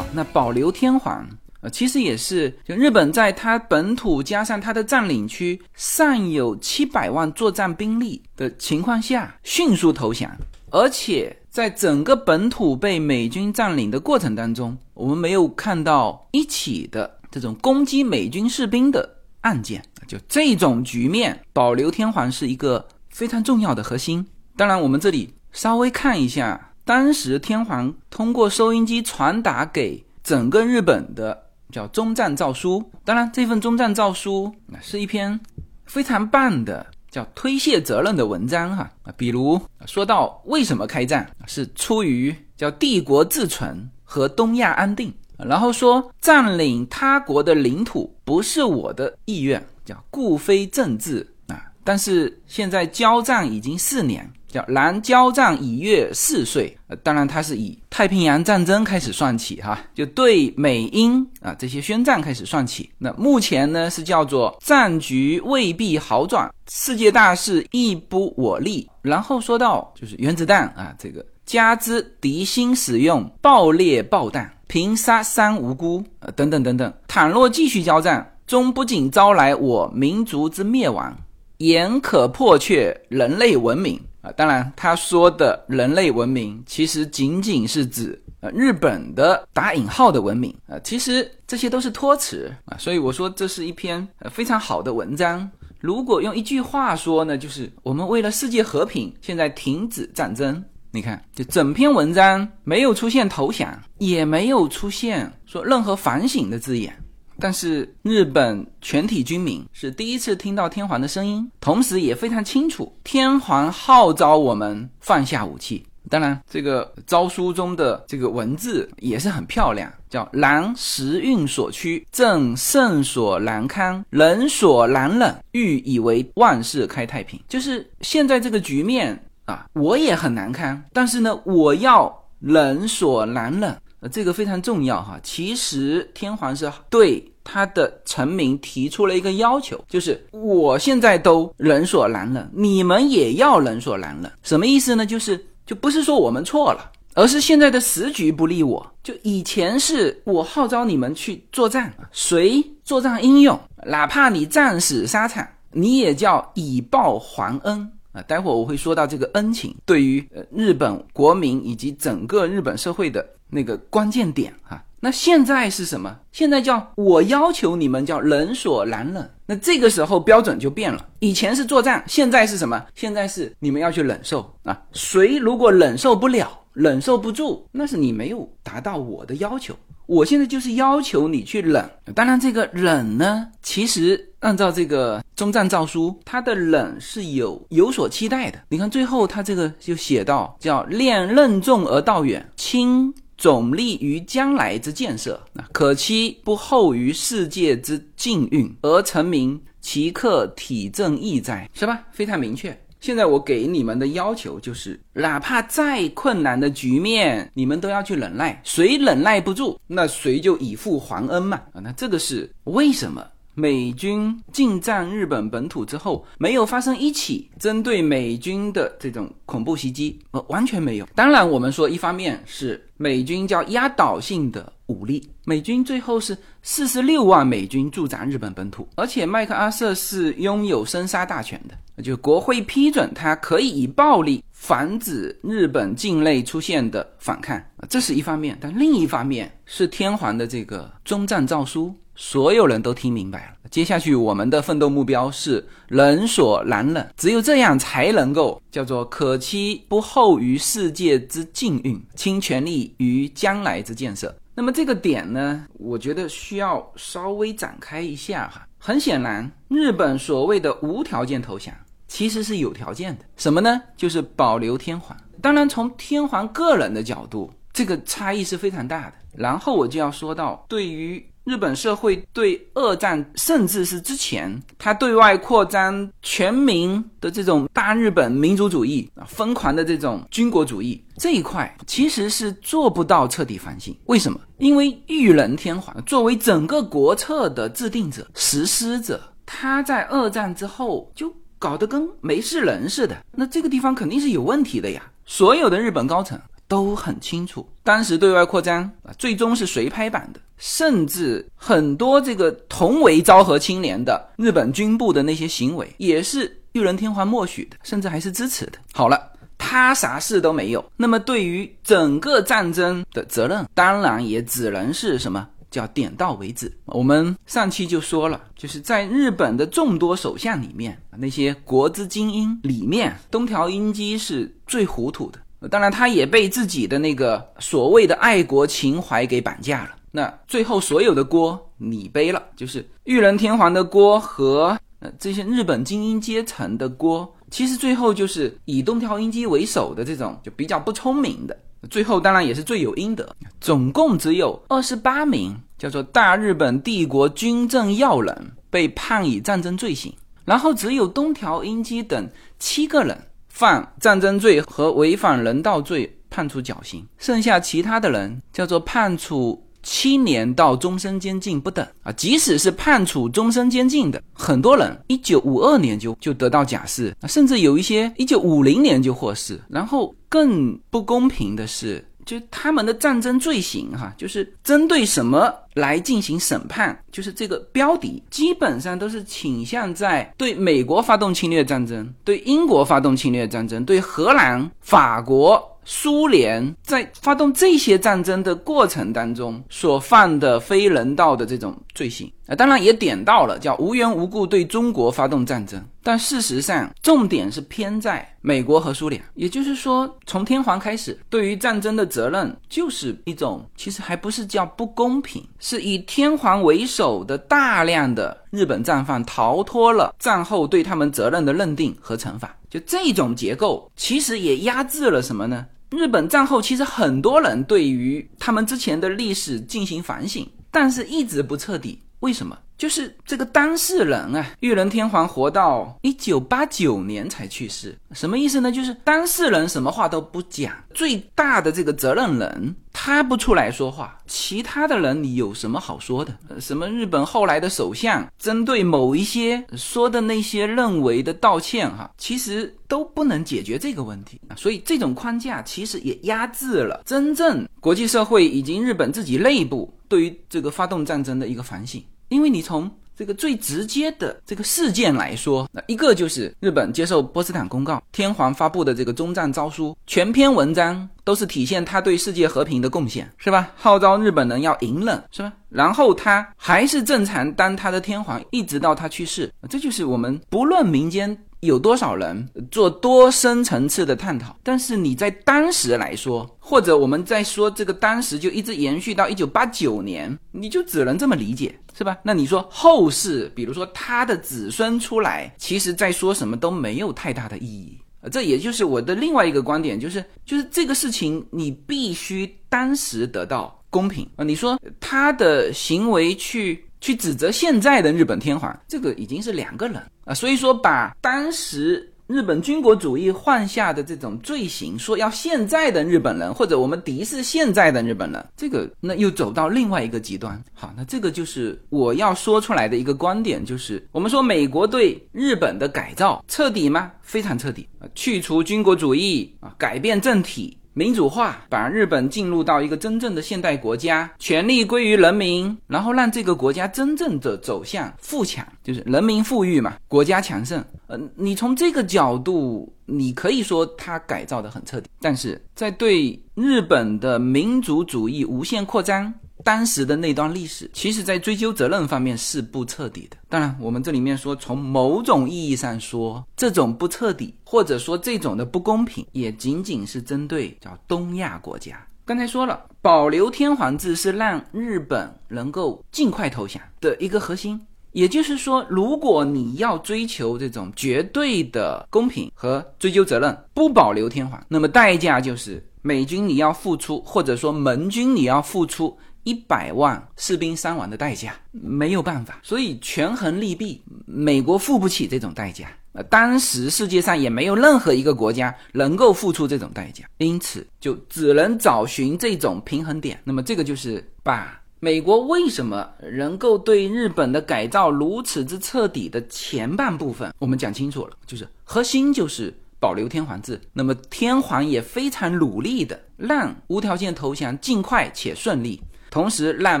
[0.20, 1.26] 那保留天皇，
[1.62, 10.30] 呃，其实也是就日本在它本土加上它的占领区尚有七百万作战兵力的情况下迅速投降，
[10.70, 19.82] 而且在整个本土被美军占领的过程当中，我们没有看到一起的这种攻击美军士兵的案件。
[20.06, 24.26] 就这种局面，保留天皇是一个非常重要的核心。
[24.54, 30.04] 当然，我们这里稍微看一下，当时天皇通过收音机传达给。
[30.30, 31.36] 整个日本的
[31.72, 35.40] 叫终战诏书，当然这份终战诏书啊是一篇
[35.86, 38.88] 非常棒的叫推卸责任的文章哈。
[39.02, 51.26] 啊，比如说到为什么开战是出于叫帝国自存和东亚安定，然后说占领他国的领土不是我的意愿，叫故非政治。
[51.48, 54.32] 啊，但是现在交战已经四年。
[54.50, 62.90] 叫南交战已越四岁，呃，当然他是以太平洋战争开始算起哈，就对美英啊这些宣战开始算起。
[62.98, 68.88] 那目前呢是叫做战局未必好转，世界大势亦不我立。
[69.02, 76.92] 然后说到就是原子弹啊，这个加之敌心使用爆裂爆弹，平杀三无辜，呃等等等等。
[77.08, 81.16] 倘若继续交战，终不仅招来我民族之灭亡，
[81.60, 83.98] 言可破却人类文明。
[84.22, 95.50] 啊，当然，他说的人类文明其实仅仅是指呃日本的打引号的文明啊，其实这些都是托词啊，所以我说这是一篇呃非常好的文章。
[95.78, 100.62] 如果用一句话说呢，就是我们为了世界和平，现在停止战争。
[100.90, 106.94] 你看，就整篇文章没有出现投降，也没有出现说任何反省的字眼。
[107.40, 115.84] 但是日本全体军民是第一次听到天皇的声音，同时也非常清楚天皇号召我们放下武器。
[116.08, 127.38] 当然，这个诏书中的这个文字也是很漂亮，叫“然时运所趋，正圣所难堪，人所难忍，欲以为万世开太平”。
[127.48, 133.76] 就是现在这个局面啊，我也很难堪，但是呢，我要人所难忍。
[134.00, 135.20] 呃，这个非常重要哈。
[135.22, 144.30] 其实天皇是对他的臣民提出了一个要求，就是我现在都人所难忍，你们也要人所难忍。
[144.42, 145.04] 什么意思呢？
[145.06, 148.84] 就是就不是说我们错了，而是现在的时局不利我。
[149.02, 158.20] 就以前是我号召你们去作战，谁作战英勇，哪怕你战死沙场，你也叫以报还恩啊。
[158.22, 163.26] 待会儿我会说到这个恩情对于呃日本国民以及整个日本社会的。
[163.52, 166.14] 那个关键点啊，那现在是什么？
[166.30, 169.26] 现在叫我要求你们叫冷锁难冷。
[169.46, 172.84] 那这个时候标准就变了，以前是作战，现在是什么？
[172.94, 174.78] 现在是你们要去忍受啊。
[174.92, 179.74] 谁如果忍受不了、忍受不住，那是你没有达到我的要求。
[180.06, 181.88] 我现在就是要求你去忍。
[182.14, 188.58] 当然，这个忍呢，其实按照这个中战诏书，它的忍是有有所期待的。
[188.68, 193.14] 你看最后他这个就写到，叫练任重而道远，轻。
[193.40, 201.66] 总利于将来之建设，可期不后于世界之境运，而成名，其克体正义哉？
[201.72, 202.02] 是吧？
[202.12, 202.78] 非常明确。
[203.00, 208.60] 现在我给你们的要求就是，哪怕再困难的局面，你们都要去忍耐。
[208.62, 211.56] 谁忍耐不住，那谁就以父还恩嘛。
[211.72, 213.26] 啊，那这个是为什么？
[213.60, 221.06] 美军进占日本本土之后，没有发生一起针对美军的这种恐怖袭击，呃，完全没有。
[221.14, 238.56] 当然，我们说一方面是美军叫压倒性的武力，美军最后是四十六万美军驻扎日本本土，而且麦克阿瑟是拥有生杀大权的，就国会批准他可以以暴力防止日本境内出现的反抗，这是一方面。
[238.58, 241.94] 但另一方面是天皇的这个终战诏书。
[242.20, 243.70] 所有人都听明白了。
[243.70, 254.36] 接下去，我们的奋斗目标是人所难忍，只有这样才能够叫做可期不后于世界之境运，倾全力于将来之建设。
[254.54, 258.68] 那么这个点呢，我觉得需要稍微展开一下哈。
[258.76, 261.74] 很显然，日本所谓的无条件投降，
[262.06, 263.24] 其实是有条件的。
[263.38, 263.80] 什么呢？
[263.96, 265.16] 就是保留天皇。
[265.40, 269.14] 当然，从天皇个人的角度，这个差异是非常大的。
[269.32, 271.24] 然后我就要说到对于。
[271.44, 283.96] 日本社会对二战，甚至是之前，他对外扩张全民的这种大日本民族主义啊，疯狂的这种军国主义这一块，其实是做不到彻底反省。
[284.04, 284.38] 为什么？
[284.58, 293.16] 因为裕仁天皇作为整个国策的制定者、实施者，他在二战之后就搞得跟没事人似的。
[293.32, 295.02] 那这个地方肯定是有问题的呀。
[295.24, 296.38] 所有的日本高层。
[296.70, 300.40] 都很清楚，当时对外扩张啊，最终是谁拍板的？
[300.56, 308.74] 甚至很多这个同为昭和青年的日本军部的那些行为，也是裕仁天皇默许的，甚至还是支持的。
[308.92, 316.72] 好了，他啥事都没有，那么对于整个战争的责任，当然也只能是什么叫点到为止。
[316.84, 325.40] 我们上期就说了，就是在日本的众多首相里面，那些国之精英里面，东条英机是最糊涂的。
[325.68, 329.90] 当然，他也被自己的那个所谓的爱国情怀给绑架了。
[330.10, 337.30] 那最后所有的锅你背了，就是裕仁天皇的锅和呃这些日本精英阶层的锅。
[337.50, 341.58] 其实最后就是以东条英机为首的这种就比较不聪明的，
[341.90, 343.28] 最后当然也是罪有应得。
[343.60, 353.16] 总共只有二十八名叫做大日本帝国军政要人被判以战争罪行，然后只有东条英机等七个人。
[353.60, 362.10] 犯战争罪和违反人道罪，判处绞刑；剩下其他的人叫做判处七年到终身监禁不等啊。
[362.12, 369.60] 即使是判处终身监禁的，很多人一九五二年就就得到假释，甚至有一些一九五零年就获释。
[369.68, 372.02] 然后更不公平的是。
[372.24, 376.98] 就他们的战争罪行，哈，就是针对什么来进行审判？
[377.10, 385.66] 就是这个标的，基本上都是倾向在对美国发动侵略战争，对英国发动侵略战争，对荷兰、法国。
[385.82, 399.22] 苏联在发动这些战争的过程当中所犯的非人道的这种罪行当然也点到了叫无缘无故对中国发动战争，但事实上重点是偏在美国和苏联。
[399.34, 412.56] 也就是说，从天皇开始，对于战争的责任就是一种，其实还不是叫不公平，是以天皇为首的大量的日本战犯逃脱了战后对他们责任的认定和惩罚。
[412.68, 415.66] 就这种结构，其实也压制了什么呢？
[415.90, 422.00] 日本战后其实很多人对于他们之前的历史进行反省，但是一直不彻底。
[422.20, 422.58] 为什么？
[422.80, 428.72] 就是这个当事人啊，裕仁天皇活到一九八九年才去世，什么意思呢？
[428.72, 436.34] 就是当事人什么话都不讲，最大的这个责任人他不出来说话，其他的人你有什么好说的？
[436.58, 444.56] 什么日本后来的首相针对某一些说的那些认为的道歉哈，其实都不能解决这个问题啊。
[444.56, 452.02] 所以这种框架其实也压制了真正国际社会以及日本自己内部对于这个发动战争的一个反省。
[452.30, 463.70] 因为你从这个最直接的这个事件来说，那一个就是日本接受波茨坦公告，天皇发布的这个终战诏书，全篇文章都是体现他对世界和平的贡献，是吧？
[463.76, 465.52] 号召日本人要隐忍，是吧？
[465.68, 471.36] 然后他还是正常当他的天皇，一直到他去世，这就是我们不论民间。
[471.60, 474.56] 有多少人做多深层次的探讨？
[474.62, 482.16] 但是你在当时来说，或者我们在说这个当时就一直延续到一九八九年，你就只能这么理解，是吧？
[482.22, 487.98] 那你说后世，比如说他的子孙出来，其实在说什么都没有太大的意义。
[488.30, 494.44] 这也就是我的另外一个观点，就是就是这个事情你必须当时得到公平啊！
[494.44, 496.84] 你说他的行为去。
[497.00, 510.62] 去指责现在的日本天皇，这个已经是两个人啊，所以说把当时日本军国主义犯下的这种罪行，说要现在的日本人或者我们敌视现在的日本人，这个那又走到另外一个极端。
[510.72, 517.10] 好，那这个就是我要说出来的一个观点，就是我们说美国对日本的改造彻底吗？
[517.22, 520.76] 非常彻底啊，去除军国主义啊，改变政体。
[521.00, 530.84] 民主化，把日本进入到一个真正的现代国家，权力归于人民，然后让这个国家真正的走向富强，就是人民富裕嘛，国家强盛。
[531.06, 539.32] 呃，你从这个角度，你可以说它改造的很彻底，但是在对日本的民族主义无限扩张。
[539.64, 543.36] 当时的那段历史，其实在追究责任方面是不彻底的。
[543.48, 552.06] 当然，我们这里面说，从某种意义上说，这种不彻底，或者说这种的不公平，也仅仅是针对叫东亚国家。
[552.24, 557.80] 刚才说了，保留天皇制是让日本能够尽快投降的一个核心。
[558.12, 569.16] 也就是说，如果你要追求这种绝对的公平和追究责任，不保留天皇，那么代价就是美军你要付出，或者说盟军你要付出。
[569.44, 575.90] 一百万士兵伤亡的代价没有办法，所以权衡利弊，美国付不起这种代价。
[576.12, 583.40] 呃，当时世界上也没有任何一个国家能够付出这种代价，因此就只能找寻这种平衡点。
[583.44, 593.80] 那么这个就是把美国为什么能够对日本的改造如此之彻底的前半部分，我们讲清楚了，就是核心就是保留天皇制。
[593.92, 599.00] 那么天皇也非常努力的让无条件投降尽快且顺利。
[599.30, 600.00] 同时，让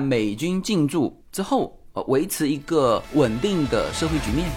[0.00, 4.50] 美军进驻之后，呃，维持一个稳定的社会局面。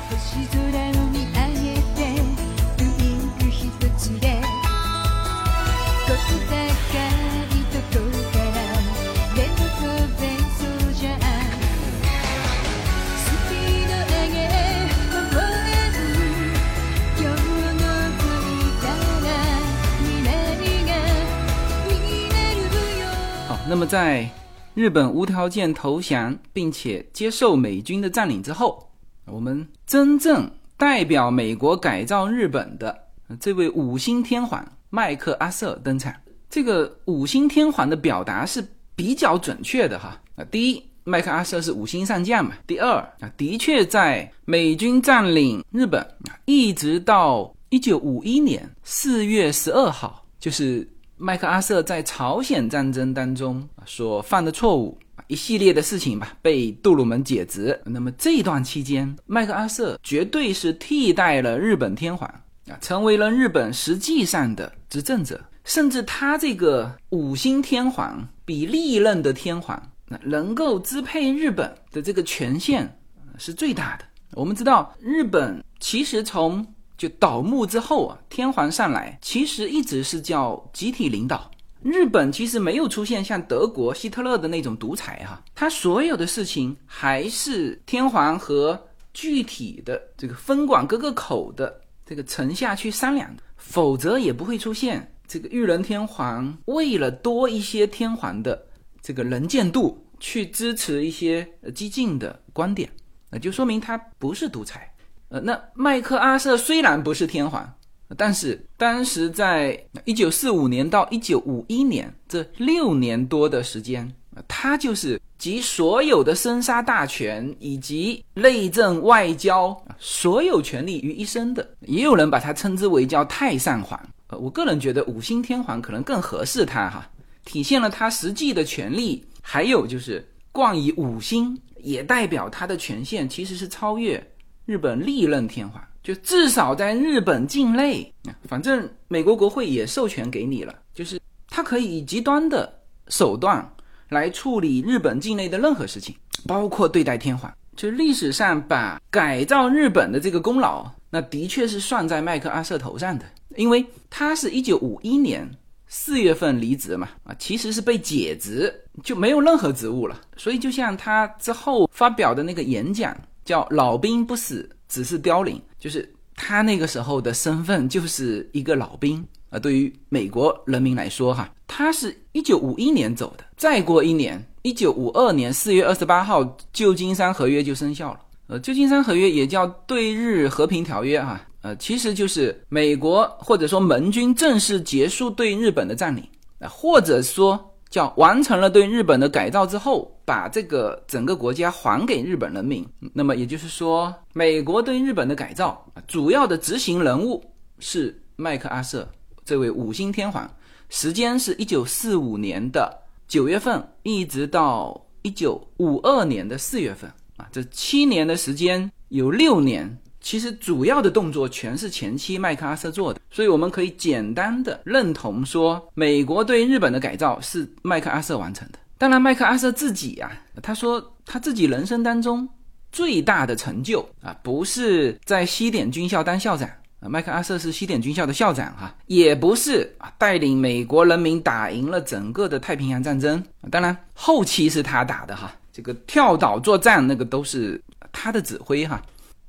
[23.48, 24.28] 好，那么在。
[24.76, 28.90] 日本无条件投降，并且接受美军的占领之后，
[29.26, 32.98] 我们真正代表美国改造日本的
[33.40, 36.12] 这位五星天皇麦克阿瑟登场。
[36.50, 40.20] 这个五星天皇的表达是比较准确的哈。
[40.36, 42.54] 啊，第一，麦克阿瑟是五星上将嘛。
[42.66, 46.04] 第二，啊，的确在美军占领日本
[46.46, 50.88] 一直到一九五一年四月十二号，就是。
[51.24, 57.80] 麦克阿瑟在朝鲜战争当中所犯的错误一系列的事情吧，被杜鲁门解职。
[57.86, 62.30] 那么这段期间，麦克阿瑟绝对是替代了日本天皇
[62.68, 65.40] 啊，成为了日本实际上的执政者。
[65.64, 73.00] 甚至他这个五星天皇比历任的天皇那能够支配日本的这个权限
[73.38, 74.04] 是最大的。
[74.34, 76.66] 我们知道，日本其实从
[77.04, 81.52] 就倒幕之后啊，天皇上来其实一直是叫集体领导。
[81.82, 88.82] 日本其实没有出现像德国希特勒的那种独裁哈，他所有的事情还是天皇和
[89.14, 98.66] 具体的这个分管各个口的这个臣下去商量，否则也不会出现这个裕仁天皇为了多一些天皇的
[99.02, 102.90] 这个能见度去支持一些激进的观点，
[103.30, 104.90] 那就说明他不是独裁。
[105.34, 107.68] 呃，那麦克阿瑟虽然不是天皇，
[108.16, 114.14] 但是当时在一九四五年到一九五一年这六年多的时间，
[114.48, 121.68] 他就是集所有的生杀大权以及内政外交所有权力于一身的。
[121.82, 124.00] 也有人把他称之为叫太上皇。
[124.28, 127.10] 呃，我个人觉得五星天皇可能更合适他哈，
[127.44, 129.26] 体现了他实际的权力。
[129.42, 134.24] 还有就是冠以五星，也代表他的权限其实是超越。
[134.66, 138.14] 日本历任天皇，就至少在日本境内，
[138.48, 143.68] 反正美国国会也授权给你了，就是他可以以极端的手段
[144.10, 146.16] 来处理日本境内的任何事情，
[146.48, 147.52] 包括对待天皇。
[147.76, 155.50] 就历史上把改造日本的这个功劳，那的确是算在麦克阿瑟头上的，因为他是一九五一年
[155.88, 158.72] 四月份离职嘛，啊，其实是被解职，
[159.04, 160.22] 就没有任何职务了。
[160.38, 169.60] 所以就像他之后发表的那个演讲，叫“老兵不死，只是凋零”，就是他那个时候的身份就是一个老兵啊。
[169.60, 174.44] 对于美国人民来说，哈，他是一九五一年走的，再过一年。
[174.62, 178.20] 一九五二年四月二十八号，旧金山合约就生效了。
[178.48, 186.24] 呃，旧金山合约也叫对日和平条约，哈，呃，其实就是美国或者说盟军正式结束对日本的占领，
[186.60, 192.88] 啊，或者说叫完成了对日本的改造之后，把这个整个国家还给日本人民。
[193.14, 197.44] 那么也就是说，美国对日本的改造主要的执行人物
[197.80, 199.08] 是麦克阿瑟
[199.46, 200.50] 这位五星天皇，
[200.90, 203.02] 时间是一九四五年的。
[203.26, 218.78] 九月份一直到一九五二年的四月份啊，这七年的时间有六年，其实主要的动作全是前期麦克阿瑟做的，所以我们可以简单的认同说，美国对日本的改造是麦克阿瑟完成的。
[218.98, 220.32] 当然，麦克阿瑟自己啊，
[220.62, 222.48] 他说他自己人生当中
[222.92, 226.70] 最大的成就啊，不是在西点军校当校长
[227.00, 227.10] 啊。
[227.10, 233.44] 麦克阿瑟是西点军校的校长，哈，也不是啊，带领美国人民打赢了整个的太平洋战争。
[233.70, 237.82] 当然，后期是他打的，哈，这个跳岛作战那个都是
[238.12, 239.02] 他的指挥，哈。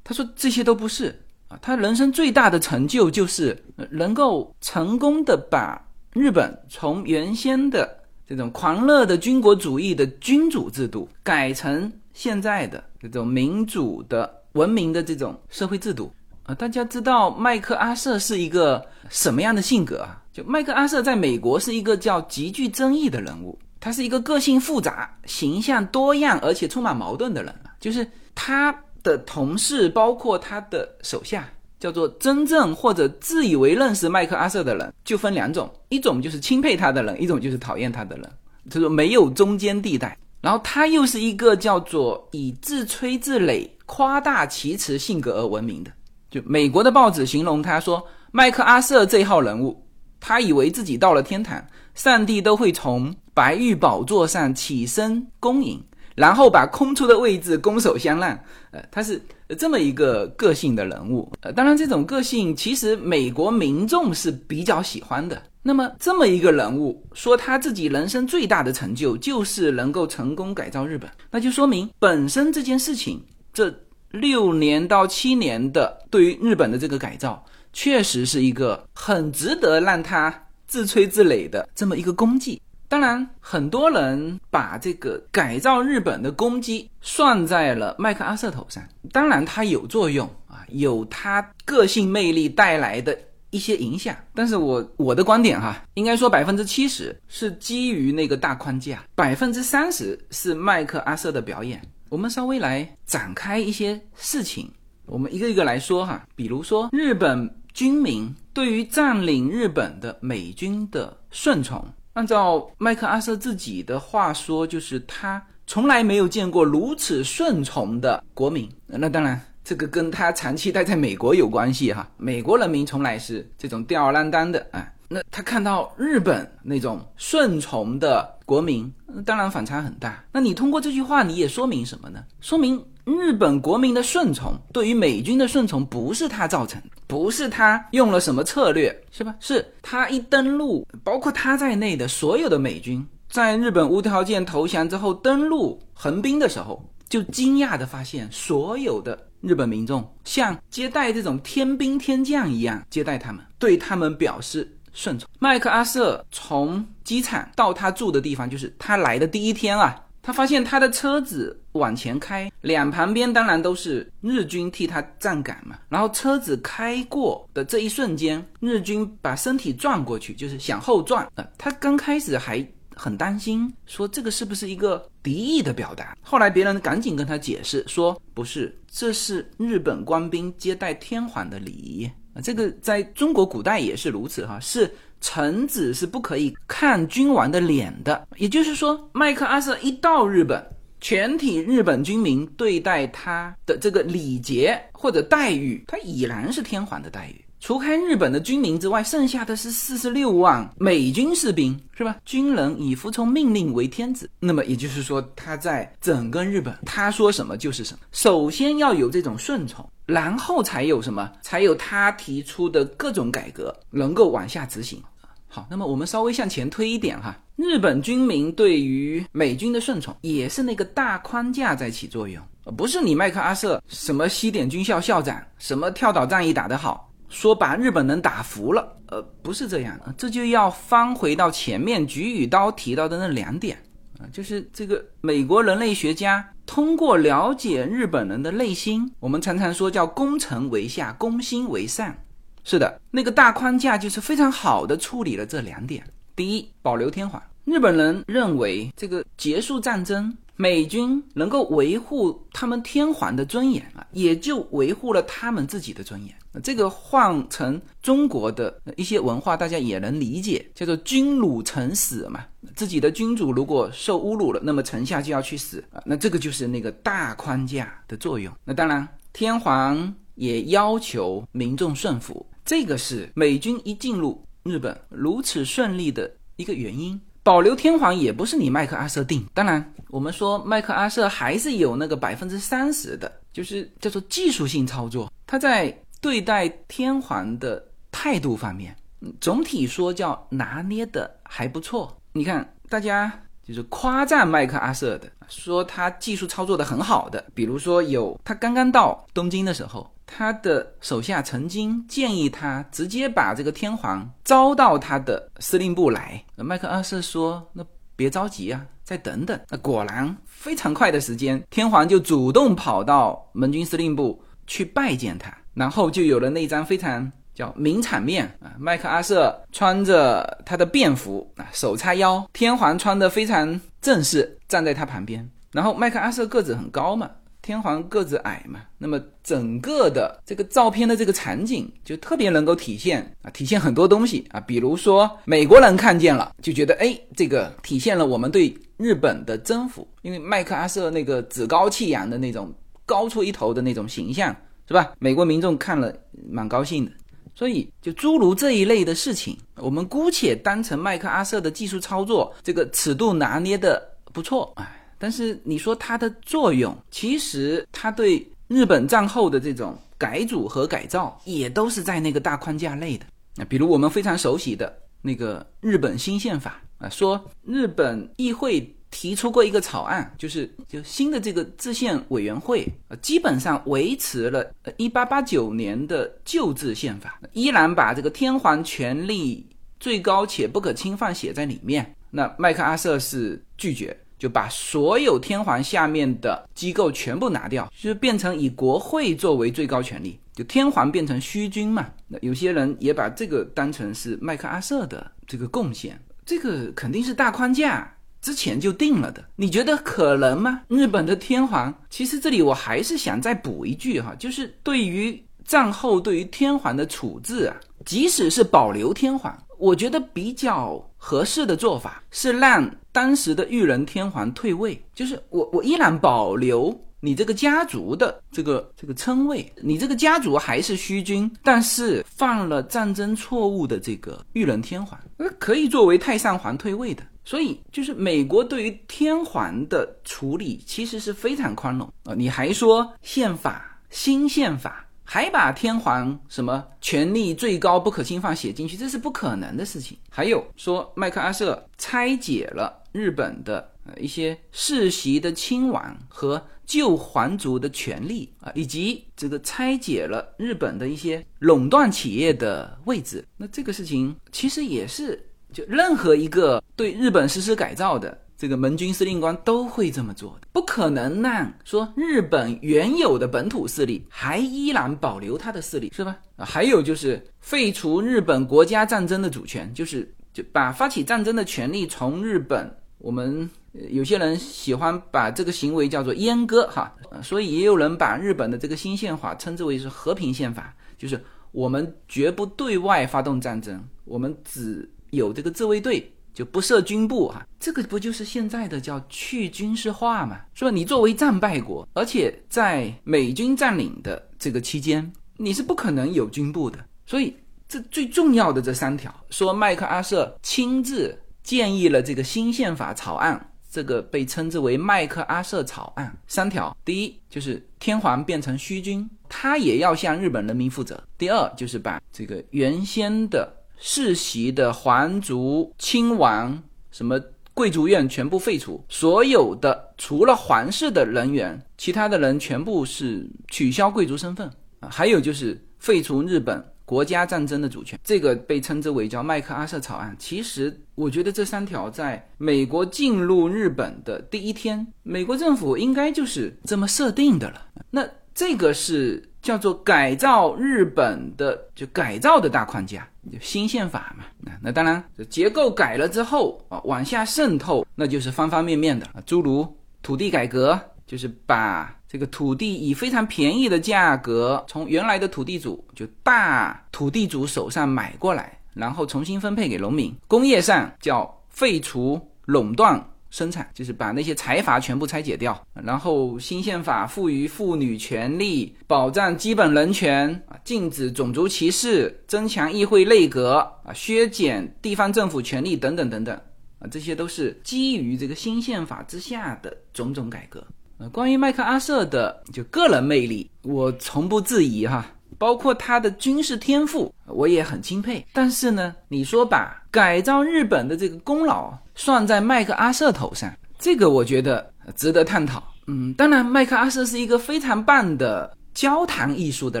[0.04, 3.60] 他说这些都不是啊，他人生最大的成就就是
[3.90, 5.80] 能够成功的把
[6.12, 7.99] 日本从原先的
[8.30, 16.12] 这种狂热的军国主义的君主制度改成现在的这种民主的文明的这种社会制度
[16.44, 16.54] 啊。
[16.54, 20.22] 大家知道麦克阿瑟是一个什么样的性格啊？
[20.32, 27.52] 就麦克阿瑟在美国是一个叫极具争议的人物，他是一个个性复杂、形象多样而且充满矛盾的人。
[27.80, 28.72] 就是他
[29.02, 31.48] 的同事，包括他的手下，
[31.80, 38.30] 叫做真正或者自以为认识麦克阿瑟的人，就分两种：一种就是钦佩他的人，一种就是讨厌他的人。
[38.70, 40.16] 他说没有中间地带。
[40.42, 45.90] 然后他又是一个叫做以自吹自擂、夸大其词性格而闻名的。
[46.30, 48.02] 就美国的报纸形容他说，
[48.32, 49.84] 麦克阿瑟这号人物，
[50.18, 51.62] 他以为自己到了天堂，
[51.94, 55.82] 上帝都会从白玉宝座上起身恭迎，
[56.14, 58.38] 然后把空出的位置拱手相让。
[58.70, 59.20] 呃，他是
[59.58, 61.30] 这么一个个性的人物。
[61.40, 65.42] 呃，当然这种个性其实美国民众是比较喜欢的。
[65.62, 73.74] 那么这么一个人物说他自己人生最大的成就就是能够成功改造日本，那就说明本身这件事情这。
[74.12, 77.40] 六年到七年的对于日本的这个改造，
[77.72, 80.34] 确实是一个很值得让他
[80.66, 82.60] 自吹自擂的这么一个功绩。
[82.90, 88.82] 当然，很多人把这个改造日本的功绩算在了麦克阿瑟头上。
[89.12, 93.16] 当然，他有作用啊，有他个性魅力带来的
[93.50, 94.16] 一些影响。
[94.34, 101.80] 但是我我的观点哈，应该说百分之七十是基于那个大框架，百分之三十是麦克阿瑟的表演。
[102.08, 104.68] 我们稍微来展开一些事情，
[105.06, 106.26] 我们一个一个来说哈。
[106.34, 118.68] 比如说，日本军民对于占领日本的美军的顺从，按照麦克阿瑟自己的话说，就是他从来没有见过如此顺从的国民。
[118.86, 122.08] 那当然，这个跟他长期待在美国有关系哈。
[122.16, 124.92] 美国人民从来是这种吊儿郎当的啊。
[125.12, 128.92] 那他看到日本那种顺从的国民，
[129.24, 130.24] 当然反差很大。
[130.32, 132.24] 那你通过这句话，你也说明什么呢？
[132.40, 139.34] 说明日本国民的顺从，对于美军的顺从，不是他造成，不是他用了什么策略，是吧？
[139.40, 154.76] 是他一登陆，包括他在内的所有的美军，在日本无条件投降之后登陆横滨的时候，就惊讶的发现，所有的日本民众像接待这种天兵天将一样接待他们，对他们表示。
[154.92, 165.78] 顺从麦克阿瑟从机场到他住的地方，就是他来的第一天啊，他发现他的车子往前开，两旁边当然都是日军替他站岗嘛。
[165.88, 171.26] 然后车子开过的这一瞬间，日军把身体转过去，就是向后转。
[171.36, 176.14] 呃，他刚开始还很担心，说这个是不是一个敌意的表达？
[176.20, 182.10] 后来别人赶紧跟他解释说，不是，这是日本官兵接待天皇的礼仪。
[182.34, 188.26] 啊，这个在中国古代也是如此哈，是臣子是不可以看君王的脸的。
[188.36, 190.64] 也就是说，麦克阿瑟一到日本，
[191.00, 197.44] 全体日本军民对待他的这个礼节或者待遇，他已然是天皇的待遇。
[197.62, 202.16] 除开日本的军民之外，剩下的是四十六万美军士兵，是吧？
[202.24, 204.30] 军人以服从命令为天子。
[204.38, 208.00] 那么也就是说，他在整个日本，他说什么就是什么。
[208.12, 215.02] 首先要有这种顺从，然后才有什么，才有他提出的各种改革能够往下执行。
[215.46, 222.42] 好，那么我们稍微向前推一点哈，日本军民对于美军的顺从，也是那个大框架在起作用，
[222.76, 227.08] 不是你麦克阿瑟什么西点军校校长，什么跳岛战役打得好。
[227.28, 233.80] 说把日本人打服了，呃，不是这样的，这就要翻回到前面菊与刀提到的那两点
[234.18, 242.14] 啊，就是这个美国人类学家通过了解日本人的内心，我们常常说叫攻城为下，攻心为上。
[242.62, 246.06] 是的，那个大框架就是非常好的处理了这两点。
[246.36, 250.32] 第一，保留天皇，日本人认为这个结束战争。
[250.54, 256.32] 美军能够维护他们天皇的尊严啊，也就维护了他们自己的尊严。
[256.62, 262.44] 这个换成中国的一些文化，大家也能理解，叫做“君辱臣死”嘛。
[262.74, 266.02] 自己的君主如果受侮辱了，那么臣下就要去死啊。
[266.04, 268.52] 那这个就是那个大框架的作用。
[268.64, 277.20] 那当然，天皇也要求民众顺服，这个是美军一进入日本如此顺利的一个原因。
[277.42, 285.32] 保留天皇也不是你麦克阿瑟定，当然，我们说麦克阿瑟还是有那个百分之三十的，就是叫做技术性操作。
[285.46, 288.96] 他在对待天皇的态度方面，
[289.40, 292.16] 总体说叫拿捏的还不错。
[292.32, 300.10] 你看，大家就是夸赞麦克阿瑟的，说他技术操作的很好的，比如说有他刚刚到东京的时候。
[300.32, 306.40] 他的手下曾经建议他直接把这个天皇招到他的司令部来。
[306.54, 318.74] 麦克阿瑟说：“那别着急啊，再等等。”那果然非常快的时间，天皇就主动跑到盟军司令部去拜见他，然后就有了那张非常叫名场面啊。
[318.78, 325.48] 麦克阿瑟穿着他的便服啊，手叉腰，天皇穿的非常正式，站在他旁边。
[325.72, 327.30] 然后麦克阿瑟个子很高嘛。
[327.62, 342.72] 天皇个子矮嘛，那么整个的这个照片的这个场景就特别能够体现啊，体现很多东西啊，比如说美国人看见了就觉得，哎，这个体现了我们对日本的征服，因为麦克阿瑟那个趾高气扬的那种
[343.04, 344.56] 高出一头的那种形象，
[344.90, 345.12] 是吧？
[345.20, 346.12] 美国民众看了
[346.50, 347.12] 蛮高兴的，
[347.54, 354.96] 所以就诸如这一类的事情，我们姑且当成麦克阿瑟的技术操作，这个尺度拿捏的不错，哎。
[355.16, 363.26] 但是你说它的作用，其实它对日本战后的这种改组和改造，也都是在那个大框架内的。
[363.54, 374.64] 那比如我们非常熟悉的那个日本新宪法啊，说日本议会提出过一个草案，就是就新的这个制宪委员会，呃，基本上维持了
[374.96, 379.66] 一八八九年的旧制宪法，依然把这个天皇权力
[379.98, 382.14] 最高且不可侵犯写在里面。
[382.30, 384.16] 那麦克阿瑟是拒绝。
[384.40, 392.08] 就把所有天皇下面的机构全部拿掉，就是变成以国会作为最高权力，就天皇变成虚君嘛。
[392.26, 399.44] 那有些人也把这个当成是麦克阿瑟的这个贡献，这个肯定是大框架之前就定了的。
[399.56, 400.82] 你觉得可能吗？
[400.88, 409.56] 日本的天皇，其实这里我还是想再补一句哈，就是对于战后对于天皇的处置啊，即使是保留天皇。
[409.78, 427.22] 我觉得比较合适的做法是让当时的裕仁天皇退位，就是我我依然保留你这个家族的这个这个称谓，你这个家族还是虚君，但是犯了战争错误的这个裕仁天皇，那可以作为太上皇退位的。
[427.44, 435.06] 所以就是美国对于天皇的处理其实是非常宽容啊，你还说宪法新宪法。
[435.22, 440.18] 还把天皇什么权力最高不可侵犯写进去，这是不可能的事情。
[440.28, 453.46] 还有说麦克阿瑟拆解了日本的呃一些世袭的亲王和旧皇族的权利啊，以及这个拆解了日本的一些垄断企业的位置。
[453.56, 455.40] 那这个事情其实也是
[455.72, 458.36] 就任何一个对日本实施改造的。
[458.56, 466.36] 这个盟军司令官都会这么做的，不可能让说日本原有的本土势力还依然保留他的势力，是吧？
[466.58, 473.66] 还有就是废除日本国家战争的主权，就是就把发起战争的权利从日本，我们
[474.10, 477.10] 有些人喜欢把这个行为叫做阉割哈，
[477.42, 481.42] 所以也有人把日本的这个新宪法称之为是和平宪法，就是
[481.72, 486.32] 我们绝不对外发动战争，我们只有这个自卫队。
[486.52, 490.60] 就不设军部哈，这个不就是现在的叫去军事化嘛？
[490.74, 490.90] 是吧？
[490.90, 496.98] 你作为战败国，而且在美军占领的这个期间，你是不可能有军部的。
[497.24, 497.56] 所以
[497.88, 506.36] 这最重要的这三条，说麦克阿瑟亲自建议了这个新宪法草案，这个被称之为麦克阿瑟草案。
[506.48, 516.82] 三条，第一就是天皇变成虚君，他也要向日本人民负责；第二就是把这个原先的世袭的皇族亲王
[517.12, 517.40] 什么。
[517.72, 525.08] 贵族院全部废除，所有的除了皇室的人员，其他的人全部是取消贵族身份啊。
[525.08, 530.36] 还有就是废除日本国家战争的主权，这个被称之为叫麦克阿瑟草案。
[530.38, 537.86] 其实我觉得这三条在美国进入日本的第一天，美国政府应该就是这么设定的了。
[538.10, 539.46] 那这个是。
[539.62, 544.44] 叫做改造日本的，就改造的大框架，就新宪法嘛。
[544.58, 549.86] 那那当然，结构改了之后啊，往下渗透，那就是方方面面的啊，诸如
[550.22, 560.34] 土地改革，就是把这个土地以非常便宜的价格从原来的土地主就大土地主手上买过来，然后重新分配给农民。
[560.46, 563.24] 工业上叫废除垄断。
[563.50, 576.54] 生产就是把那些财阀全部拆解掉，然后新宪法赋予妇女权利，保障基本人权啊，禁止种族歧视，增强议会内阁啊，削减地方政府权力等等等等
[577.00, 580.84] 啊，这些都是基于这个新宪法之下的种种改革。
[581.32, 585.26] 关于麦克阿瑟的就个人魅力，我从不质疑哈。
[585.60, 588.42] 包括他的军事天赋，我也很钦佩。
[588.50, 595.82] 但是呢，你说把改造日本的这个功劳算在麦克阿瑟头上，这个我觉得值得探讨。
[596.06, 600.00] 嗯，当然，麦克阿瑟是一个非常棒的交谈艺术的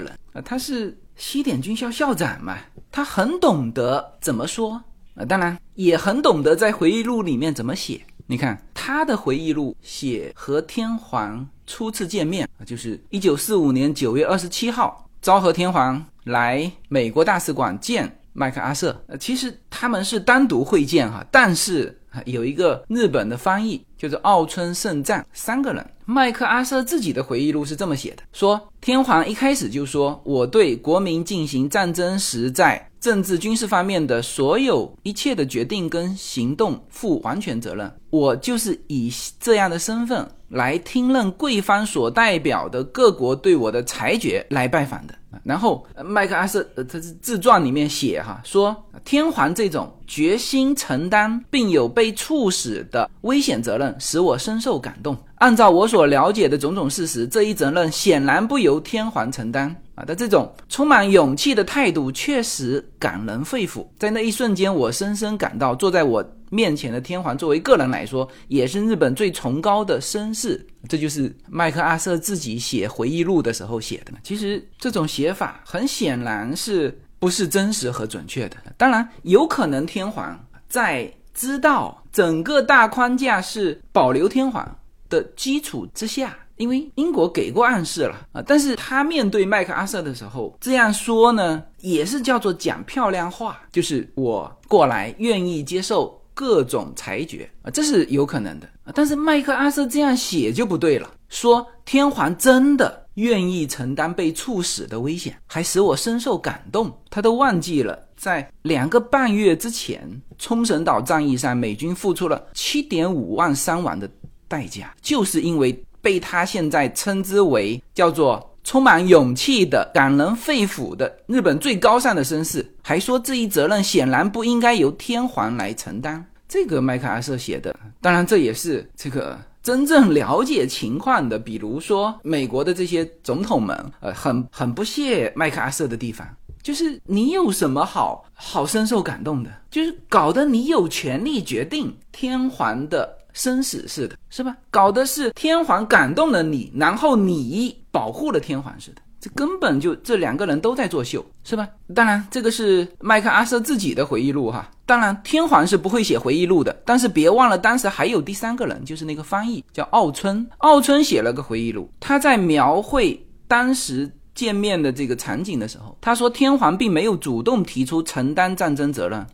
[0.00, 2.56] 人啊，他是西点军校校长嘛，
[2.90, 4.82] 他很懂得怎么说
[5.14, 8.00] 啊，当然也很懂得在回忆录里面怎么写。
[8.26, 15.06] 你看他的回忆录写和天皇初次见面，就是一九四五年九月二十七号。
[15.22, 21.94] 昭和天皇来美国大使馆见麦克阿瑟，呃，其实他们是单独会见哈，但是
[22.24, 25.86] 有一个日本的翻译，就是奥村胜赞，三个人。
[26.06, 40.26] 麦克阿瑟自己的回忆录是这么写的：说天皇一开始就说，我对国民进行战争时在政治军事方面的所有一切的决定跟行动负完全责任，我就是以这样的身份。
[40.50, 45.19] 来听任贵方所代表的各国对我的裁决来拜访的。
[45.44, 55.16] 然后麦克阿瑟，他是自传里面写哈，说天皇这种决心承担并有被处死的危险责任，使我深受感动。
[55.36, 60.04] 按照我所了解的种种事实，这一责任显然不由天皇承担啊。
[60.06, 63.86] 但这种充满勇气的态度确实感人肺腑。
[63.98, 66.24] 在那一瞬间，我深深感到坐在我。
[66.52, 70.66] 面前的天皇，作为个人来说，也是日本最崇高的绅士。
[70.88, 74.12] 这就是麦克阿瑟自己写回忆录的时候写的。
[74.24, 78.56] 其实这种写写法很显然是不是真实和准确的。
[78.78, 84.78] 当然，有可能天皇在知道整个大框架是保留天皇
[85.10, 88.42] 的基础之下，因为英国给过暗示了啊。
[88.46, 96.18] 但是他面对麦克阿瑟的时候这样说呢，也是叫做讲漂亮话，就是我过来愿意接受。
[96.32, 106.92] 各种裁决啊，这是有可能的但是麦克阿瑟这样写就不对了，说天皇真的愿意承担被处死的危险，还使我深受感动。
[107.08, 110.06] 他都忘记了，在两个半月之前，
[110.38, 114.10] 冲绳岛战役上，美军付出了七点五万伤亡的
[114.48, 118.46] 代价，就是因为被他现在称之为叫做。
[118.62, 126.22] 充满勇气的、感人肺腑的日本最高尚的绅士，还说这一责任显然不应该由天皇来承担。
[126.46, 129.36] 这个麦克阿瑟写的，当然这也是这个
[129.70, 136.26] 真正了解情况的，比如说美国的这些总统们，呃，很很不屑麦克阿瑟的地方，
[136.60, 143.16] 就是你有什么好好深受感动的，就是搞得你有权利决定天皇的。
[143.32, 144.56] 生死似的，是吧？
[144.72, 151.68] 搞的是天皇感动了你，然后你保护了天皇似的，这根本就这两个人都在作秀，是吧？
[151.94, 154.70] 当然，这个是麦克阿瑟自己的回忆录哈。
[154.86, 160.44] 当然，天皇是不会写回忆录的，但是别忘了，当时还有第三个人，就是那个翻译叫奥村。
[160.58, 169.26] 奥村写了个回忆录，他在描绘当时见面的这个场景的时候，他说天皇并没有主动提出承担战争责任。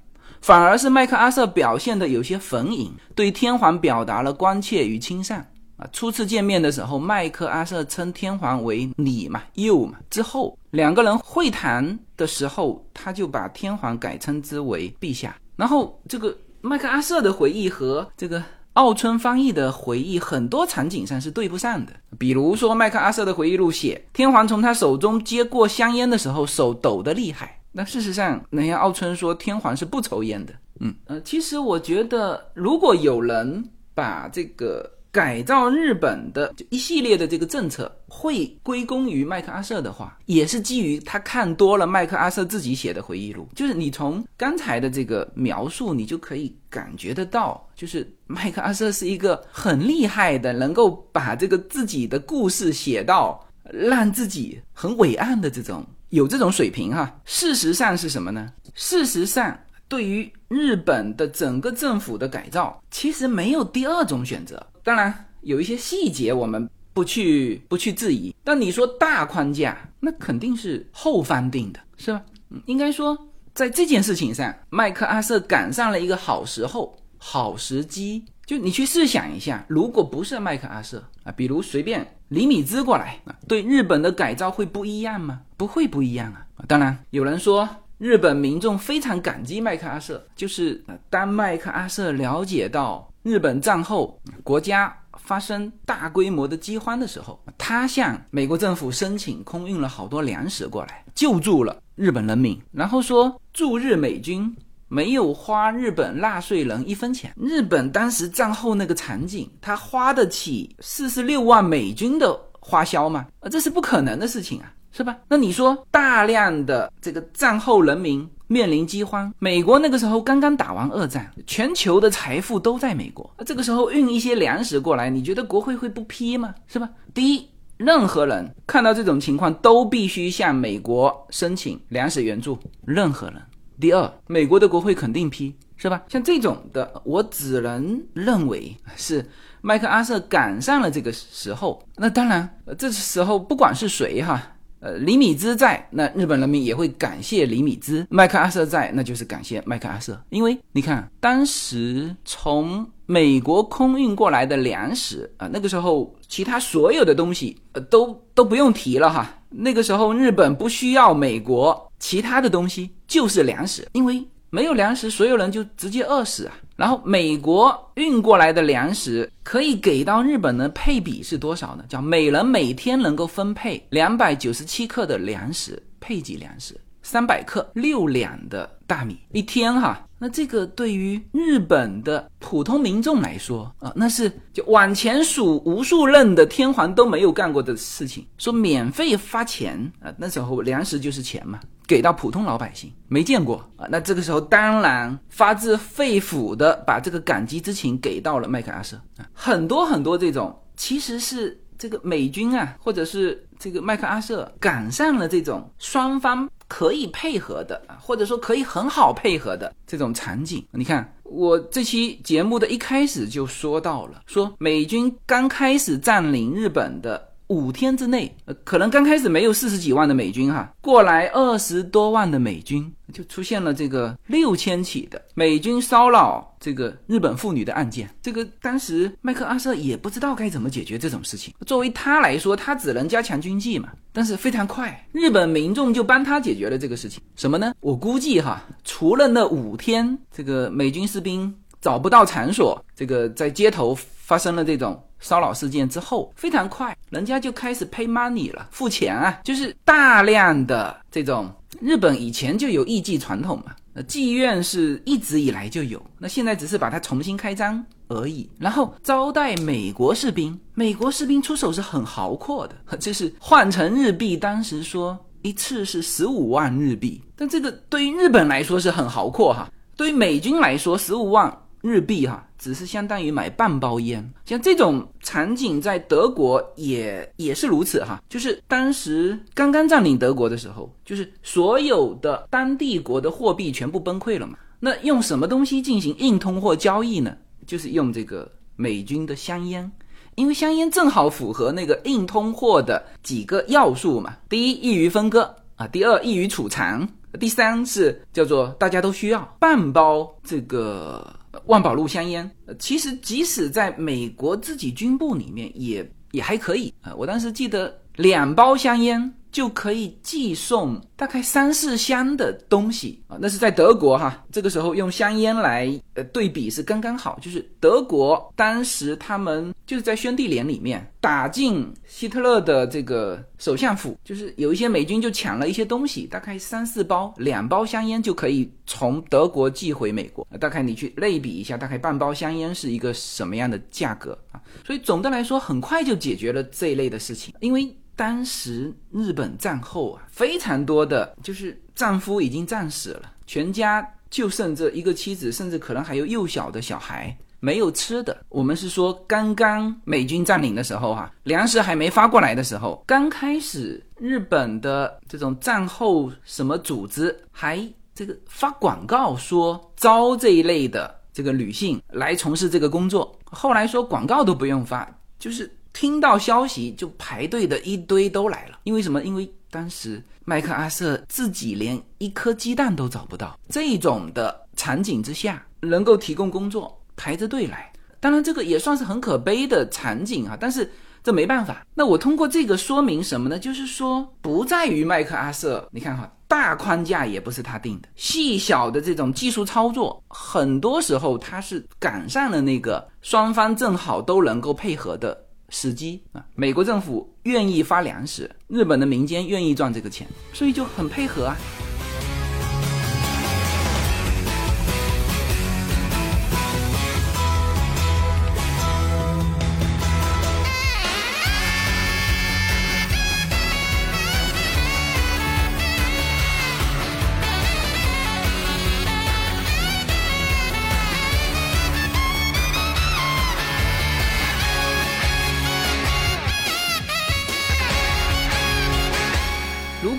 [0.43, 5.89] 反而是麦克阿瑟表现的有些逢迎，对天皇表达了关切与亲善啊。
[5.93, 9.99] 初次见面的时候，麦克阿瑟称天皇为你嘛，you 嘛。
[10.11, 15.37] 之后两个人会谈的时候，他就把天皇改称之为陛下。
[15.57, 18.43] 然后这个麦克阿瑟的回忆和这个
[18.74, 21.93] 奥村翻译的回忆，很多场景上是对不上的。
[22.18, 27.59] 比如说麦克阿瑟的回忆录写，天皇从他手中接过香烟的时候，手抖得厉害。
[27.72, 30.53] 那事实上，人家奥春说天皇是不抽烟的。
[30.81, 33.64] 嗯呃，其实我觉得，如果有人
[33.95, 43.48] 把这个改造日本的一系列的这个政策会归功于麦克阿瑟的话，也是基于他看多了麦克阿瑟自己写的回忆录。
[43.54, 53.42] 就是你从刚才的这个描述，你就可以感觉得到，就是麦克阿瑟是一个很厉害的，能够把这个自己的故事写到
[53.72, 57.18] 让自己很伟岸的这种有这种水平哈。
[57.24, 58.52] 事实上是什么呢？
[58.74, 59.58] 事实上。
[59.89, 64.64] 对于日本的整个政府的改造，其实没有第二种选择。
[64.82, 72.20] 当然，有一些细节我们不去不去质疑，但你说大框架，那肯定是后方定的，是吧？
[72.66, 73.16] 应该说，
[73.55, 78.24] 在这件事情上，麦克阿瑟赶上了一个好时候、好时机。
[78.45, 85.43] 就你去试想一下，如果不是麦克阿瑟啊，比如随便李米兹过来啊，对日本的改造会不一样吗？
[85.57, 86.47] 不会不一样啊。
[86.66, 87.68] 当然，有人说。
[87.99, 102.61] 日本民众非常感激麦克阿瑟，就是当麦克阿瑟了解到日本战后国家发生大规模的饥荒的时候，他向美国政府申请空运了好多粮食过来，救助了日本人民。
[102.70, 104.55] 然后说驻日美军
[104.88, 107.32] 没有花日本纳税人一分钱。
[107.36, 113.26] 日本当时战后那个场景，他花得起四十六万美军的花销吗？
[113.40, 114.72] 啊，这是不可能的事情啊！
[114.97, 115.14] 是吧？
[115.28, 126.55] 那你说大量的这个战后人民面临饥荒，美国那个时候刚刚打完二战，全球的财富都在美国，这个时候运一些粮食过来，你觉得国会会不批吗？
[126.66, 126.88] 是吧？
[127.12, 133.42] 第一，任何人看到这种情况都必须向美国申请粮食援助，任何人。
[133.78, 136.03] 第二，美国的国会肯定批，是吧？
[136.09, 139.28] 像这种的，我只能认为是
[139.61, 141.86] 麦克阿瑟赶上了这个时候。
[141.97, 144.42] 那当然，这时候不管是谁哈。
[144.87, 150.16] 呃，李米兹在，那日本人民也会感谢李米兹；麦克阿瑟在，那就是感谢麦克阿瑟。
[150.30, 159.28] 因为你看，当时从美国空运过来的粮食啊，那个时候其他所有的东西呃都都不用提了哈。
[159.51, 164.24] 那个时候日本不需要美国其他的东西，就是粮食，因为。
[164.49, 166.55] 没有粮食，所有人就直接饿死啊！
[166.77, 171.85] 然后美国运过来的粮食可以给到日本的配比是多少呢？
[171.89, 180.04] 叫每人每天能够分配两百九十七克的粮食，配给粮食三百克六两的大米一天哈。
[180.18, 188.26] 那这个对于日本的普通民众来说啊，那是就往前数无数任的天皇都没有干过的事情。
[188.38, 191.61] 说免费发钱啊，那时候粮食就是钱嘛。
[191.86, 210.64] 给到普通老百姓没见过啊，那这个时候当然发自肺腑的把这个感激之情给到了麦克阿瑟啊，很多很多这种其实是这个美军啊，或者是这个麦克阿瑟赶上了这种双方可以配合的啊，或者说可以很好配合的这种场景。
[210.72, 217.26] 你看我这期节目的一开始就说到了，说美军刚开始占领日本的。
[217.49, 218.34] 五天之内，
[218.64, 228.11] 可能刚开始没有四十几万的美军哈，过来二十多万的美军，就出现了这个六千起的美军骚扰这个日本妇女的案件。
[228.20, 231.55] 这个当时麦克阿瑟也不知道该怎么解决这种事情。
[231.64, 233.90] 作为他来说，他只能加强军纪嘛。
[234.12, 237.22] 但是非常快，日本民众就帮他解决了这个事情。
[237.36, 237.72] 什么呢？
[237.80, 245.01] 我估计哈，除了那五天，这个美军士兵找不到场所，这个在街头发生了这种。
[245.20, 253.74] 骚扰事件之后非常快，人家就开始 pay money 了，付钱啊，就是大量的这种日本以前就有艺妓传统嘛，
[254.06, 258.48] 妓院是一直以来就有，那现在只是把它重新开张而已。
[258.58, 271.52] 然后招待美国士兵，美国士兵出手是很豪阔的，就是换成日币，当时说一次是十五万日币，但这个对于日本来说是很豪阔哈，对于美军来说十五万。
[271.82, 274.32] 日币哈，只是相当于买半包烟。
[274.44, 284.59] 像这种场景在德国也也是如此哈，就是当时刚刚占领德国的时候，就是所有的当地国的货币全部崩溃了嘛。
[284.78, 287.36] 那用什么东西进行硬通货交易呢？
[287.66, 289.90] 就是用这个美军的香烟，
[290.34, 294.36] 因为香烟正好符合那个硬通货的几个要素嘛。
[294.48, 297.07] 第一，易于分割啊；第二，易于储藏；
[297.40, 301.34] 第三是叫做大家都需要半包这个。
[301.64, 307.14] 万宝路香烟，其实即使在美国自己军部里面也也还可以啊。
[307.14, 314.44] 我当时记得两包香烟就可以寄送大概三四箱的东西啊，那是在德国哈。
[314.52, 330.46] 这个时候用香烟来呃对比是刚刚好，就是德国当时他们就是在宣帝连里面打进希特勒的这个首相府，就是有一些美军就抢了一些东西，大概三四包，两包香烟就可以从德国寄回美国。
[330.61, 334.61] 大概你去类比一下，大概半包香烟是一个什么样的价格啊？
[334.86, 337.90] 所以总的来说，很快就解决了这一类的事情，因为。
[338.16, 348.34] 当时日本战后啊，非常多的就是丈夫已经战死了，全家就剩这一个妻子，甚至可能还有幼小的小孩没有吃的。
[348.48, 365.06] 我们是说，刚刚美军占领的时候哈，粮食还没发过来的时候，刚开始日本的这种战后什么组织还这个发广告说招这一类的这个女性来从事这个工作，后来说广告都不用发，
[365.38, 365.70] 就是。
[365.97, 369.22] 听到消息就排队的一堆都来了，因为什么？
[369.24, 377.90] 因为当时麦克阿瑟自己连一颗鸡蛋都找不到，这种的场景之下，能够提供工作，排着队来。
[378.20, 380.92] 当然，这个也算是很可悲的场景啊，但是
[381.24, 381.86] 这没办法。
[381.94, 383.59] 那我通过这个说明什么呢？
[383.59, 395.45] 就是说，不在于麦克阿瑟，你看哈，大框架也不是他定的，细小的这种技术操作，很多时候他是赶上了那个双方正好都能够配合的。
[395.68, 401.56] 时机啊，美国政府愿意发粮食，日本的民间愿意赚这个钱，所以就很配合啊。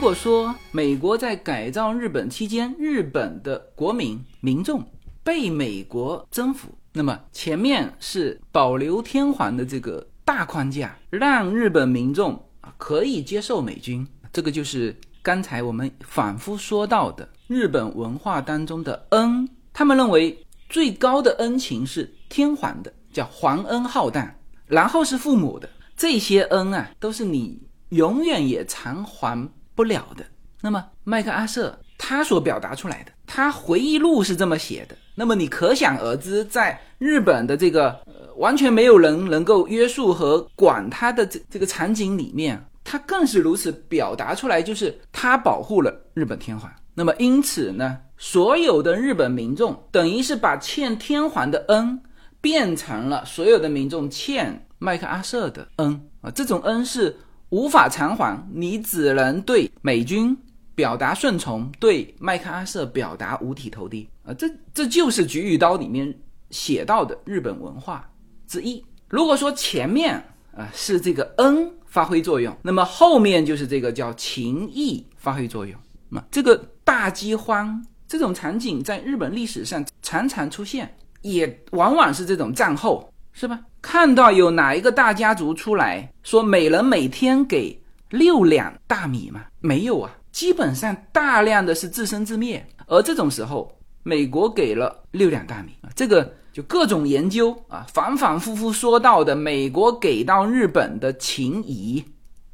[0.07, 4.81] 如果说美国在改造日本期间，日本的国民民众
[5.21, 12.41] 被美国征服，那么前面是保留天皇的这个大框架，让日本民众
[12.77, 19.45] 可以接受美军，这个就是刚才我们反复说到的日本文化当中的恩。
[19.73, 24.33] 他们认为最高的恩情是天皇的，叫皇恩浩荡，
[24.67, 29.49] 然后是父母的，这些恩啊都是你永远也偿还。
[29.77, 30.25] 不了的。
[30.59, 34.95] 那么麦克阿瑟他所表达出来的，他回忆录是这么写的。
[35.13, 46.71] 那么你可想而知，在日本的这个呃完全没有人能够约束和管他的这这个场景里面，他更是如此表达出来，就是他保护了日本天皇。
[46.95, 52.01] 那么因此呢，所有的日本民众等于是把欠天皇的恩
[52.41, 57.15] 变成了所有的民众欠麦克阿瑟的恩啊，这种恩是。
[57.49, 60.37] 无法偿还，你只能对美军
[60.75, 64.33] 表达顺从，对麦克阿瑟表达五体投地啊！
[64.33, 66.13] 这这就是《菊与刀》里面
[66.49, 68.09] 写到的日本文化
[68.47, 68.83] 之一。
[69.07, 70.15] 如果说前面
[70.55, 75.79] 啊是这个恩发挥作用，那么后面就是这个叫情义发挥作用。
[76.09, 83.09] 那这个大饥荒这种场景在日本历史上常常出现，也往往是这种战后。
[83.39, 83.59] 是吧？
[83.89, 89.45] 看到有哪一个大家族出来说每人每天给六两大米吗？
[89.61, 92.67] 没有啊，基本上大量的是自生自灭。
[92.87, 93.73] 而这种时候，
[94.03, 102.03] 美国给了六两大米啊，这个就各种研究啊，反反复复说到的美国给到日本的情谊，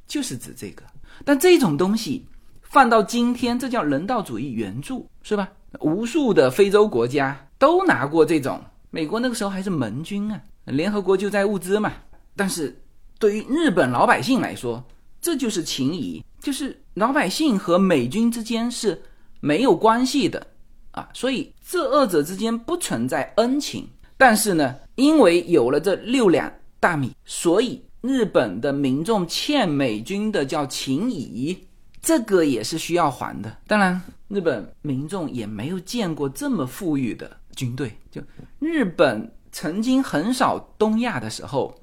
[0.05, 0.83] 就是指这个。
[1.25, 2.23] 但这种东西
[2.61, 5.49] 放到今天，这叫人道主义援助，是吧？
[5.79, 8.61] 无数的非洲国家都拿过这种，
[8.91, 10.39] 美国那个时候还是盟军啊。
[10.65, 11.91] 联合国救灾物资嘛，
[12.35, 12.81] 但是
[13.19, 14.81] 对于日本老百姓来说，
[15.21, 19.01] 这就是情谊，就是老百姓和美军之间是
[19.41, 20.47] 没有关系的
[20.91, 23.87] 啊，所以这二者之间不存在恩情。
[24.15, 31.57] 但是呢，因为有了这六两大米，所以日本的民众欠美军的叫情谊，
[32.01, 33.57] 这个也是需要还的。
[33.67, 38.21] 当然，日本民众也没有见过这么富裕的军队，就
[38.59, 39.29] 日本。
[39.53, 41.73] 曾经横扫东亚的时候，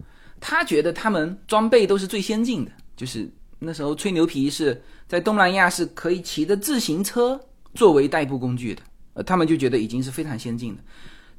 [0.41, 7.41] 他觉得他们装备都是最先进的，就是那时候吹牛皮是在东南亚是可以骑着自行车
[7.73, 8.83] 作为代步工具的，
[9.15, 10.83] 呃，他们就觉得已经是非常先进的。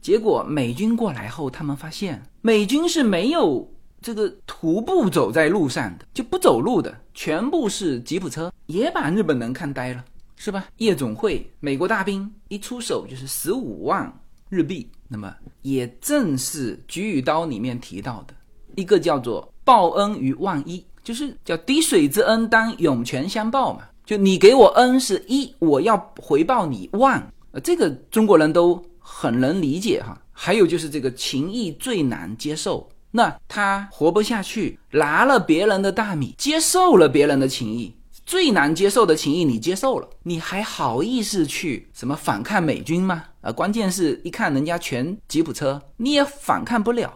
[0.02, 3.70] 结果美军过来后，他们发现美军是没有
[4.02, 10.04] 这个徒步走在路上的，就不走路的，全部是吉普车，也把日本人看呆了，
[10.38, 10.66] 是吧？
[10.78, 14.12] 夜总会美国大兵一出手就是十五万
[14.50, 14.90] 日币。
[15.14, 18.34] 那么，也正是《菊与刀》里面提到的
[18.78, 23.82] 一个叫做“报恩于万一”，就是叫滴水之恩当涌泉相报嘛。
[24.06, 30.18] 就你给我恩是一，我要回报你万，呃，这个中国人都很能理解哈。
[30.32, 37.94] 还有就是这个情义最难接受，那他活不下去，拿了别人的大米，接受了别人的情谊，
[38.32, 43.26] 最难接受的情谊你接受了，你还好意思去什么反抗美军吗？
[43.42, 47.14] 啊，关键是一看人家全吉普车，你也反抗不了，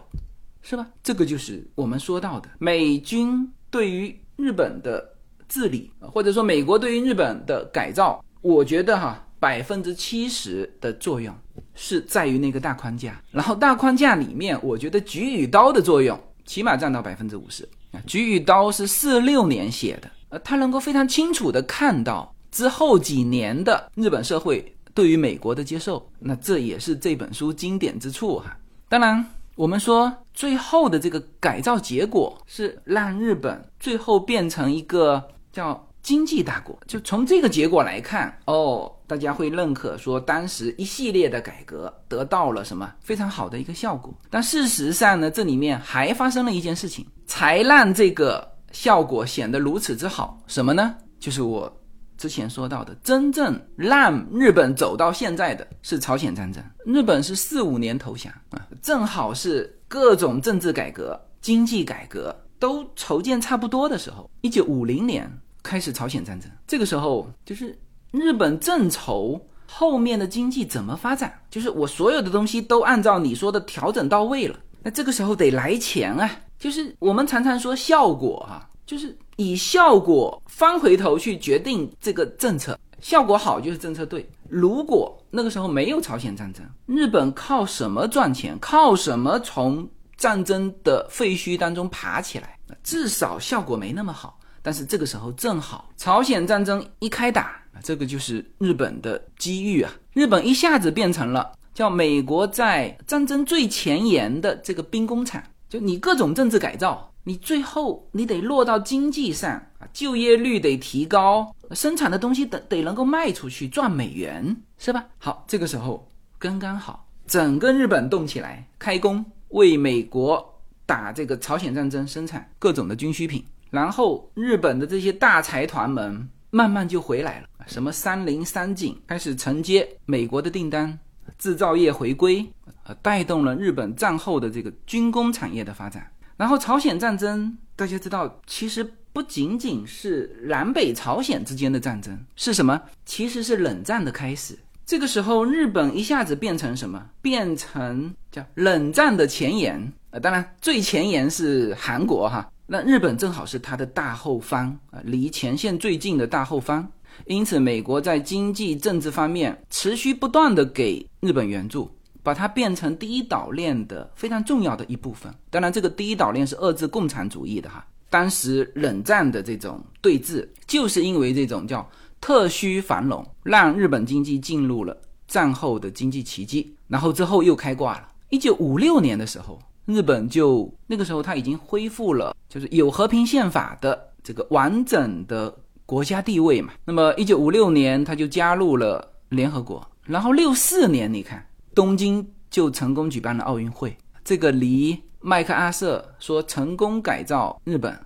[0.60, 0.86] 是吧？
[1.02, 5.16] 这个就是我们说到的美军对于日本的。
[5.48, 11.32] 治理，或者说美国对于日本的改造，我觉得哈，百分之七十的作用
[11.72, 13.22] 是在于那个大框架。
[13.30, 17.62] 然后大框架里面，我觉得《菊与刀》的作用起码占到百分之五十。
[17.92, 28.56] 啊，《菊与刀》是四六年写的，呃，他能够非常清楚的看到之后几年的日本社会对于美国的接受，那这也是这本书经典之处哈。
[28.88, 29.24] 当然，
[29.54, 35.22] 我们说最后的这个改造结果是让日本最后变成一个。
[35.52, 44.12] 叫经济大国，就从这个结果来看，哦，大家会认可说当时一系列的改革得到了什么非常好的一个效果。
[44.28, 48.46] 但事实上呢，这里面还发生了一件事情，才让这个
[48.76, 50.38] 效果显得如此之好。
[50.46, 50.94] 什么呢？
[51.18, 51.80] 就是我
[52.18, 56.62] 之前说到的，真正让日本走到现在的是朝鲜战争。
[56.84, 65.30] 日本是四五年投降啊，正好是各种政治改革、经济改革都筹建差不多的时候，一九五零年。
[65.62, 67.76] 开始朝鲜战争，这个时候就是
[68.12, 84.28] 日本正愁后面的经济怎么发展，就是我所有的东西都按照你说的调整到位了，那这个时候得来钱啊，就是我们常常说效果哈，就是以效果翻回头去决定这个政策，效果好就是政策对。
[84.48, 88.56] 如果那个时候没有朝鲜战争，日本靠什么赚钱？
[88.60, 92.58] 靠什么从战争的废墟当中爬起来？
[92.82, 94.38] 至少效果没那么好。
[94.62, 99.92] 但是这个时候正好朝鲜战争一开打，这个就是日本的机遇啊！
[100.12, 105.40] 日本一下子变成了叫美国在战争最前沿的这个兵工厂。
[105.68, 115.04] 就你各种政治改造，你最后你得落到经济上啊，就业率得提高，生产的东西得得能够卖出去赚美元，是吧？
[115.18, 116.08] 好，这个时候
[116.38, 123.44] 刚刚好，整个日本动起来，开工为美国打这个朝鲜战争，生产各种的军需品。
[123.70, 130.96] 然后日本的这些大财团们慢慢就回来了，什么三菱、三井开始承接美国的订单，
[131.38, 132.46] 制造业回归，
[132.84, 136.10] 呃，带动了日本战后的这个军工产业的发展。
[136.36, 142.80] 然后朝鲜战争，大家知道，其实不仅仅是南北朝鲜之间的战争，是什么？
[143.04, 144.58] 其实是冷战的开始。
[144.84, 147.04] 这个时候，日本一下子变成什么？
[147.20, 149.92] 变成叫冷战的前沿。
[150.10, 152.48] 呃，当然最前沿是韩国哈。
[152.68, 156.86] 那日本正好是它的大后方啊，离前线最近的大后方，
[157.24, 161.90] 因此美国在经济政治方面持续不断的给日本援助，
[162.22, 165.32] 把它变成第一岛链的非常重要的一部分。
[165.50, 167.86] 当然，这个第一岛链是遏制共产主义的哈。
[168.10, 171.88] 当时冷战的这种对峙，就是因为这种叫
[172.20, 174.96] 特需繁荣，让日本经济进入了
[175.26, 178.08] 战后的经济奇迹，然后之后又开挂了。
[178.30, 179.58] 一九五六年的时候。
[179.86, 185.56] 日本就那个时候，他已经恢复了，就是有和平宪法的这个完整的
[185.86, 186.74] 国家地位嘛。
[186.84, 193.96] 那么，一九五六年他就加入了联合国，然后六四年，你看东京就成功举办了奥运会。
[194.24, 197.98] 这个离麦克阿瑟说成功改造日本，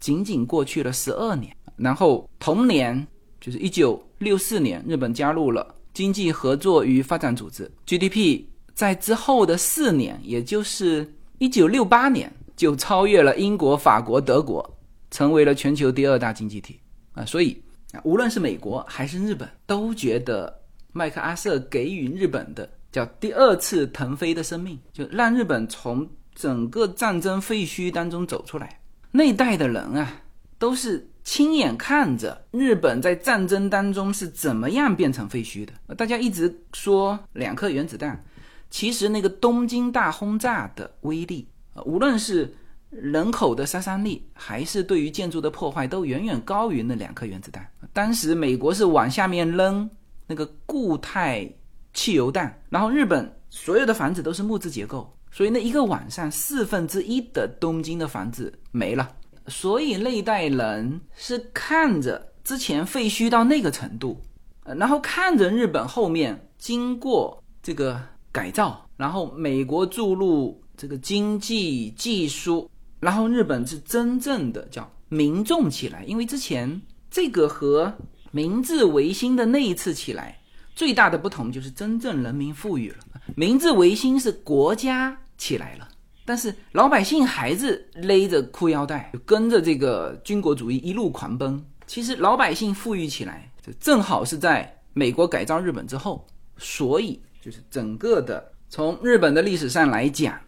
[0.00, 1.54] 仅仅过去了十二年。
[1.76, 3.06] 然后同年，
[3.40, 11.12] 就是一九六四年，日本加入了经济合作与发展组织，GDP 在之后的四年，也就是。
[11.38, 14.78] 一九六八年就超越了英国、法国、德国，
[15.10, 16.80] 成为了全球第二大经济体
[17.16, 17.24] 啊！
[17.24, 17.60] 所以
[17.92, 20.60] 啊，无论是美国还是日本，都觉得
[20.92, 28.78] 麦克阿瑟给予日本的叫第二次腾飞的生命，就让日本从整个战争废墟当中走出来。
[29.10, 30.22] 那代的人啊，
[30.58, 35.94] 都是亲眼看着日本在战争当中是怎么样变成废墟的。
[35.96, 38.22] 大家一直说两颗原子弹。
[38.68, 41.48] 其实那个东京大轰炸的威力，
[41.84, 42.52] 无论是
[43.00, 47.66] 人口的杀伤力，还是对于建筑的破坏，都远远高于那两颗原子弹。
[47.92, 49.88] 当时美国是往下面扔
[50.26, 51.48] 那个固态
[51.92, 59.14] 汽油弹，然后日本所有的房子都是木质结构，所以那一个晚上四分之一的东京的房子没了。
[59.46, 64.20] 所以那一代人是看着之前废墟到那个程度，
[64.64, 68.00] 然后看着日本后面经过这个。
[68.32, 72.70] 改造，然后美国注入这个经济技术，
[73.00, 76.80] 然后日本是真正的叫民众起来，因为之前
[77.10, 77.94] 这个和
[78.30, 80.38] 明治维新的那一次起来
[80.74, 82.96] 最大的不同就是真正人民富裕了。
[83.34, 85.88] 明治维新是国家起来了，
[86.24, 91.64] 但是老百姓还是勒着裤腰带，就跟着这个军国主义一路狂奔。
[91.86, 96.26] 其实老百姓富裕起来，就正好是在美国改造日本之后，
[96.58, 100.38] 所以就是整个的从日本的历史上来讲，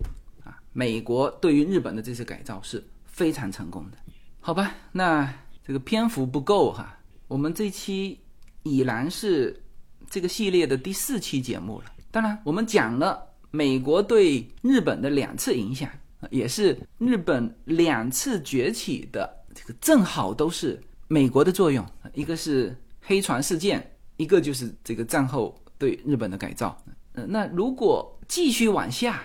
[0.79, 3.99] 美国对于日本的这次改造是非常成功的。
[4.39, 5.29] 好吧，那
[5.67, 8.21] 这个篇幅不够哈，我们这期
[8.63, 9.61] 已然是
[10.09, 11.87] 这个系列的第四期节目了。
[12.13, 13.21] 当然，我们讲了
[13.51, 15.91] 美国对日本的两次影响，
[16.31, 20.81] 也是日本两次崛起的这个正好都是。
[21.09, 26.81] 美国的作用，一个是黑船事件，一个就是这个战后对日本的改造。
[27.15, 29.23] 呃，那如果继续往下，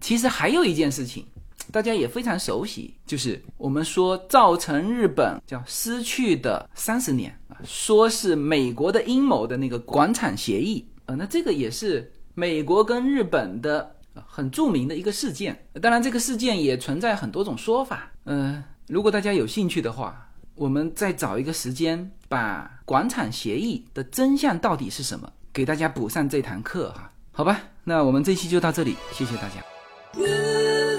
[0.00, 1.26] 其实还有一件事情，
[1.70, 10.86] 大家也非常熟悉，就是我们说造成日本叫失去的三十年啊，说是美国的阴谋的那个广场协议。
[11.06, 15.66] 呃，那这个也是美国跟日本的很著名的一个事件。
[15.80, 18.10] 当然，这个事件也存在很多种说法。
[18.24, 20.28] 嗯，如果大家有兴趣的话。
[20.54, 27.58] 我们再找一个时间，把广场协议的真相到底是什么，给大家补上这堂课哈，好吧？
[27.84, 29.71] 那我们这期就到这里，谢谢大家。
[30.18, 30.91] 呜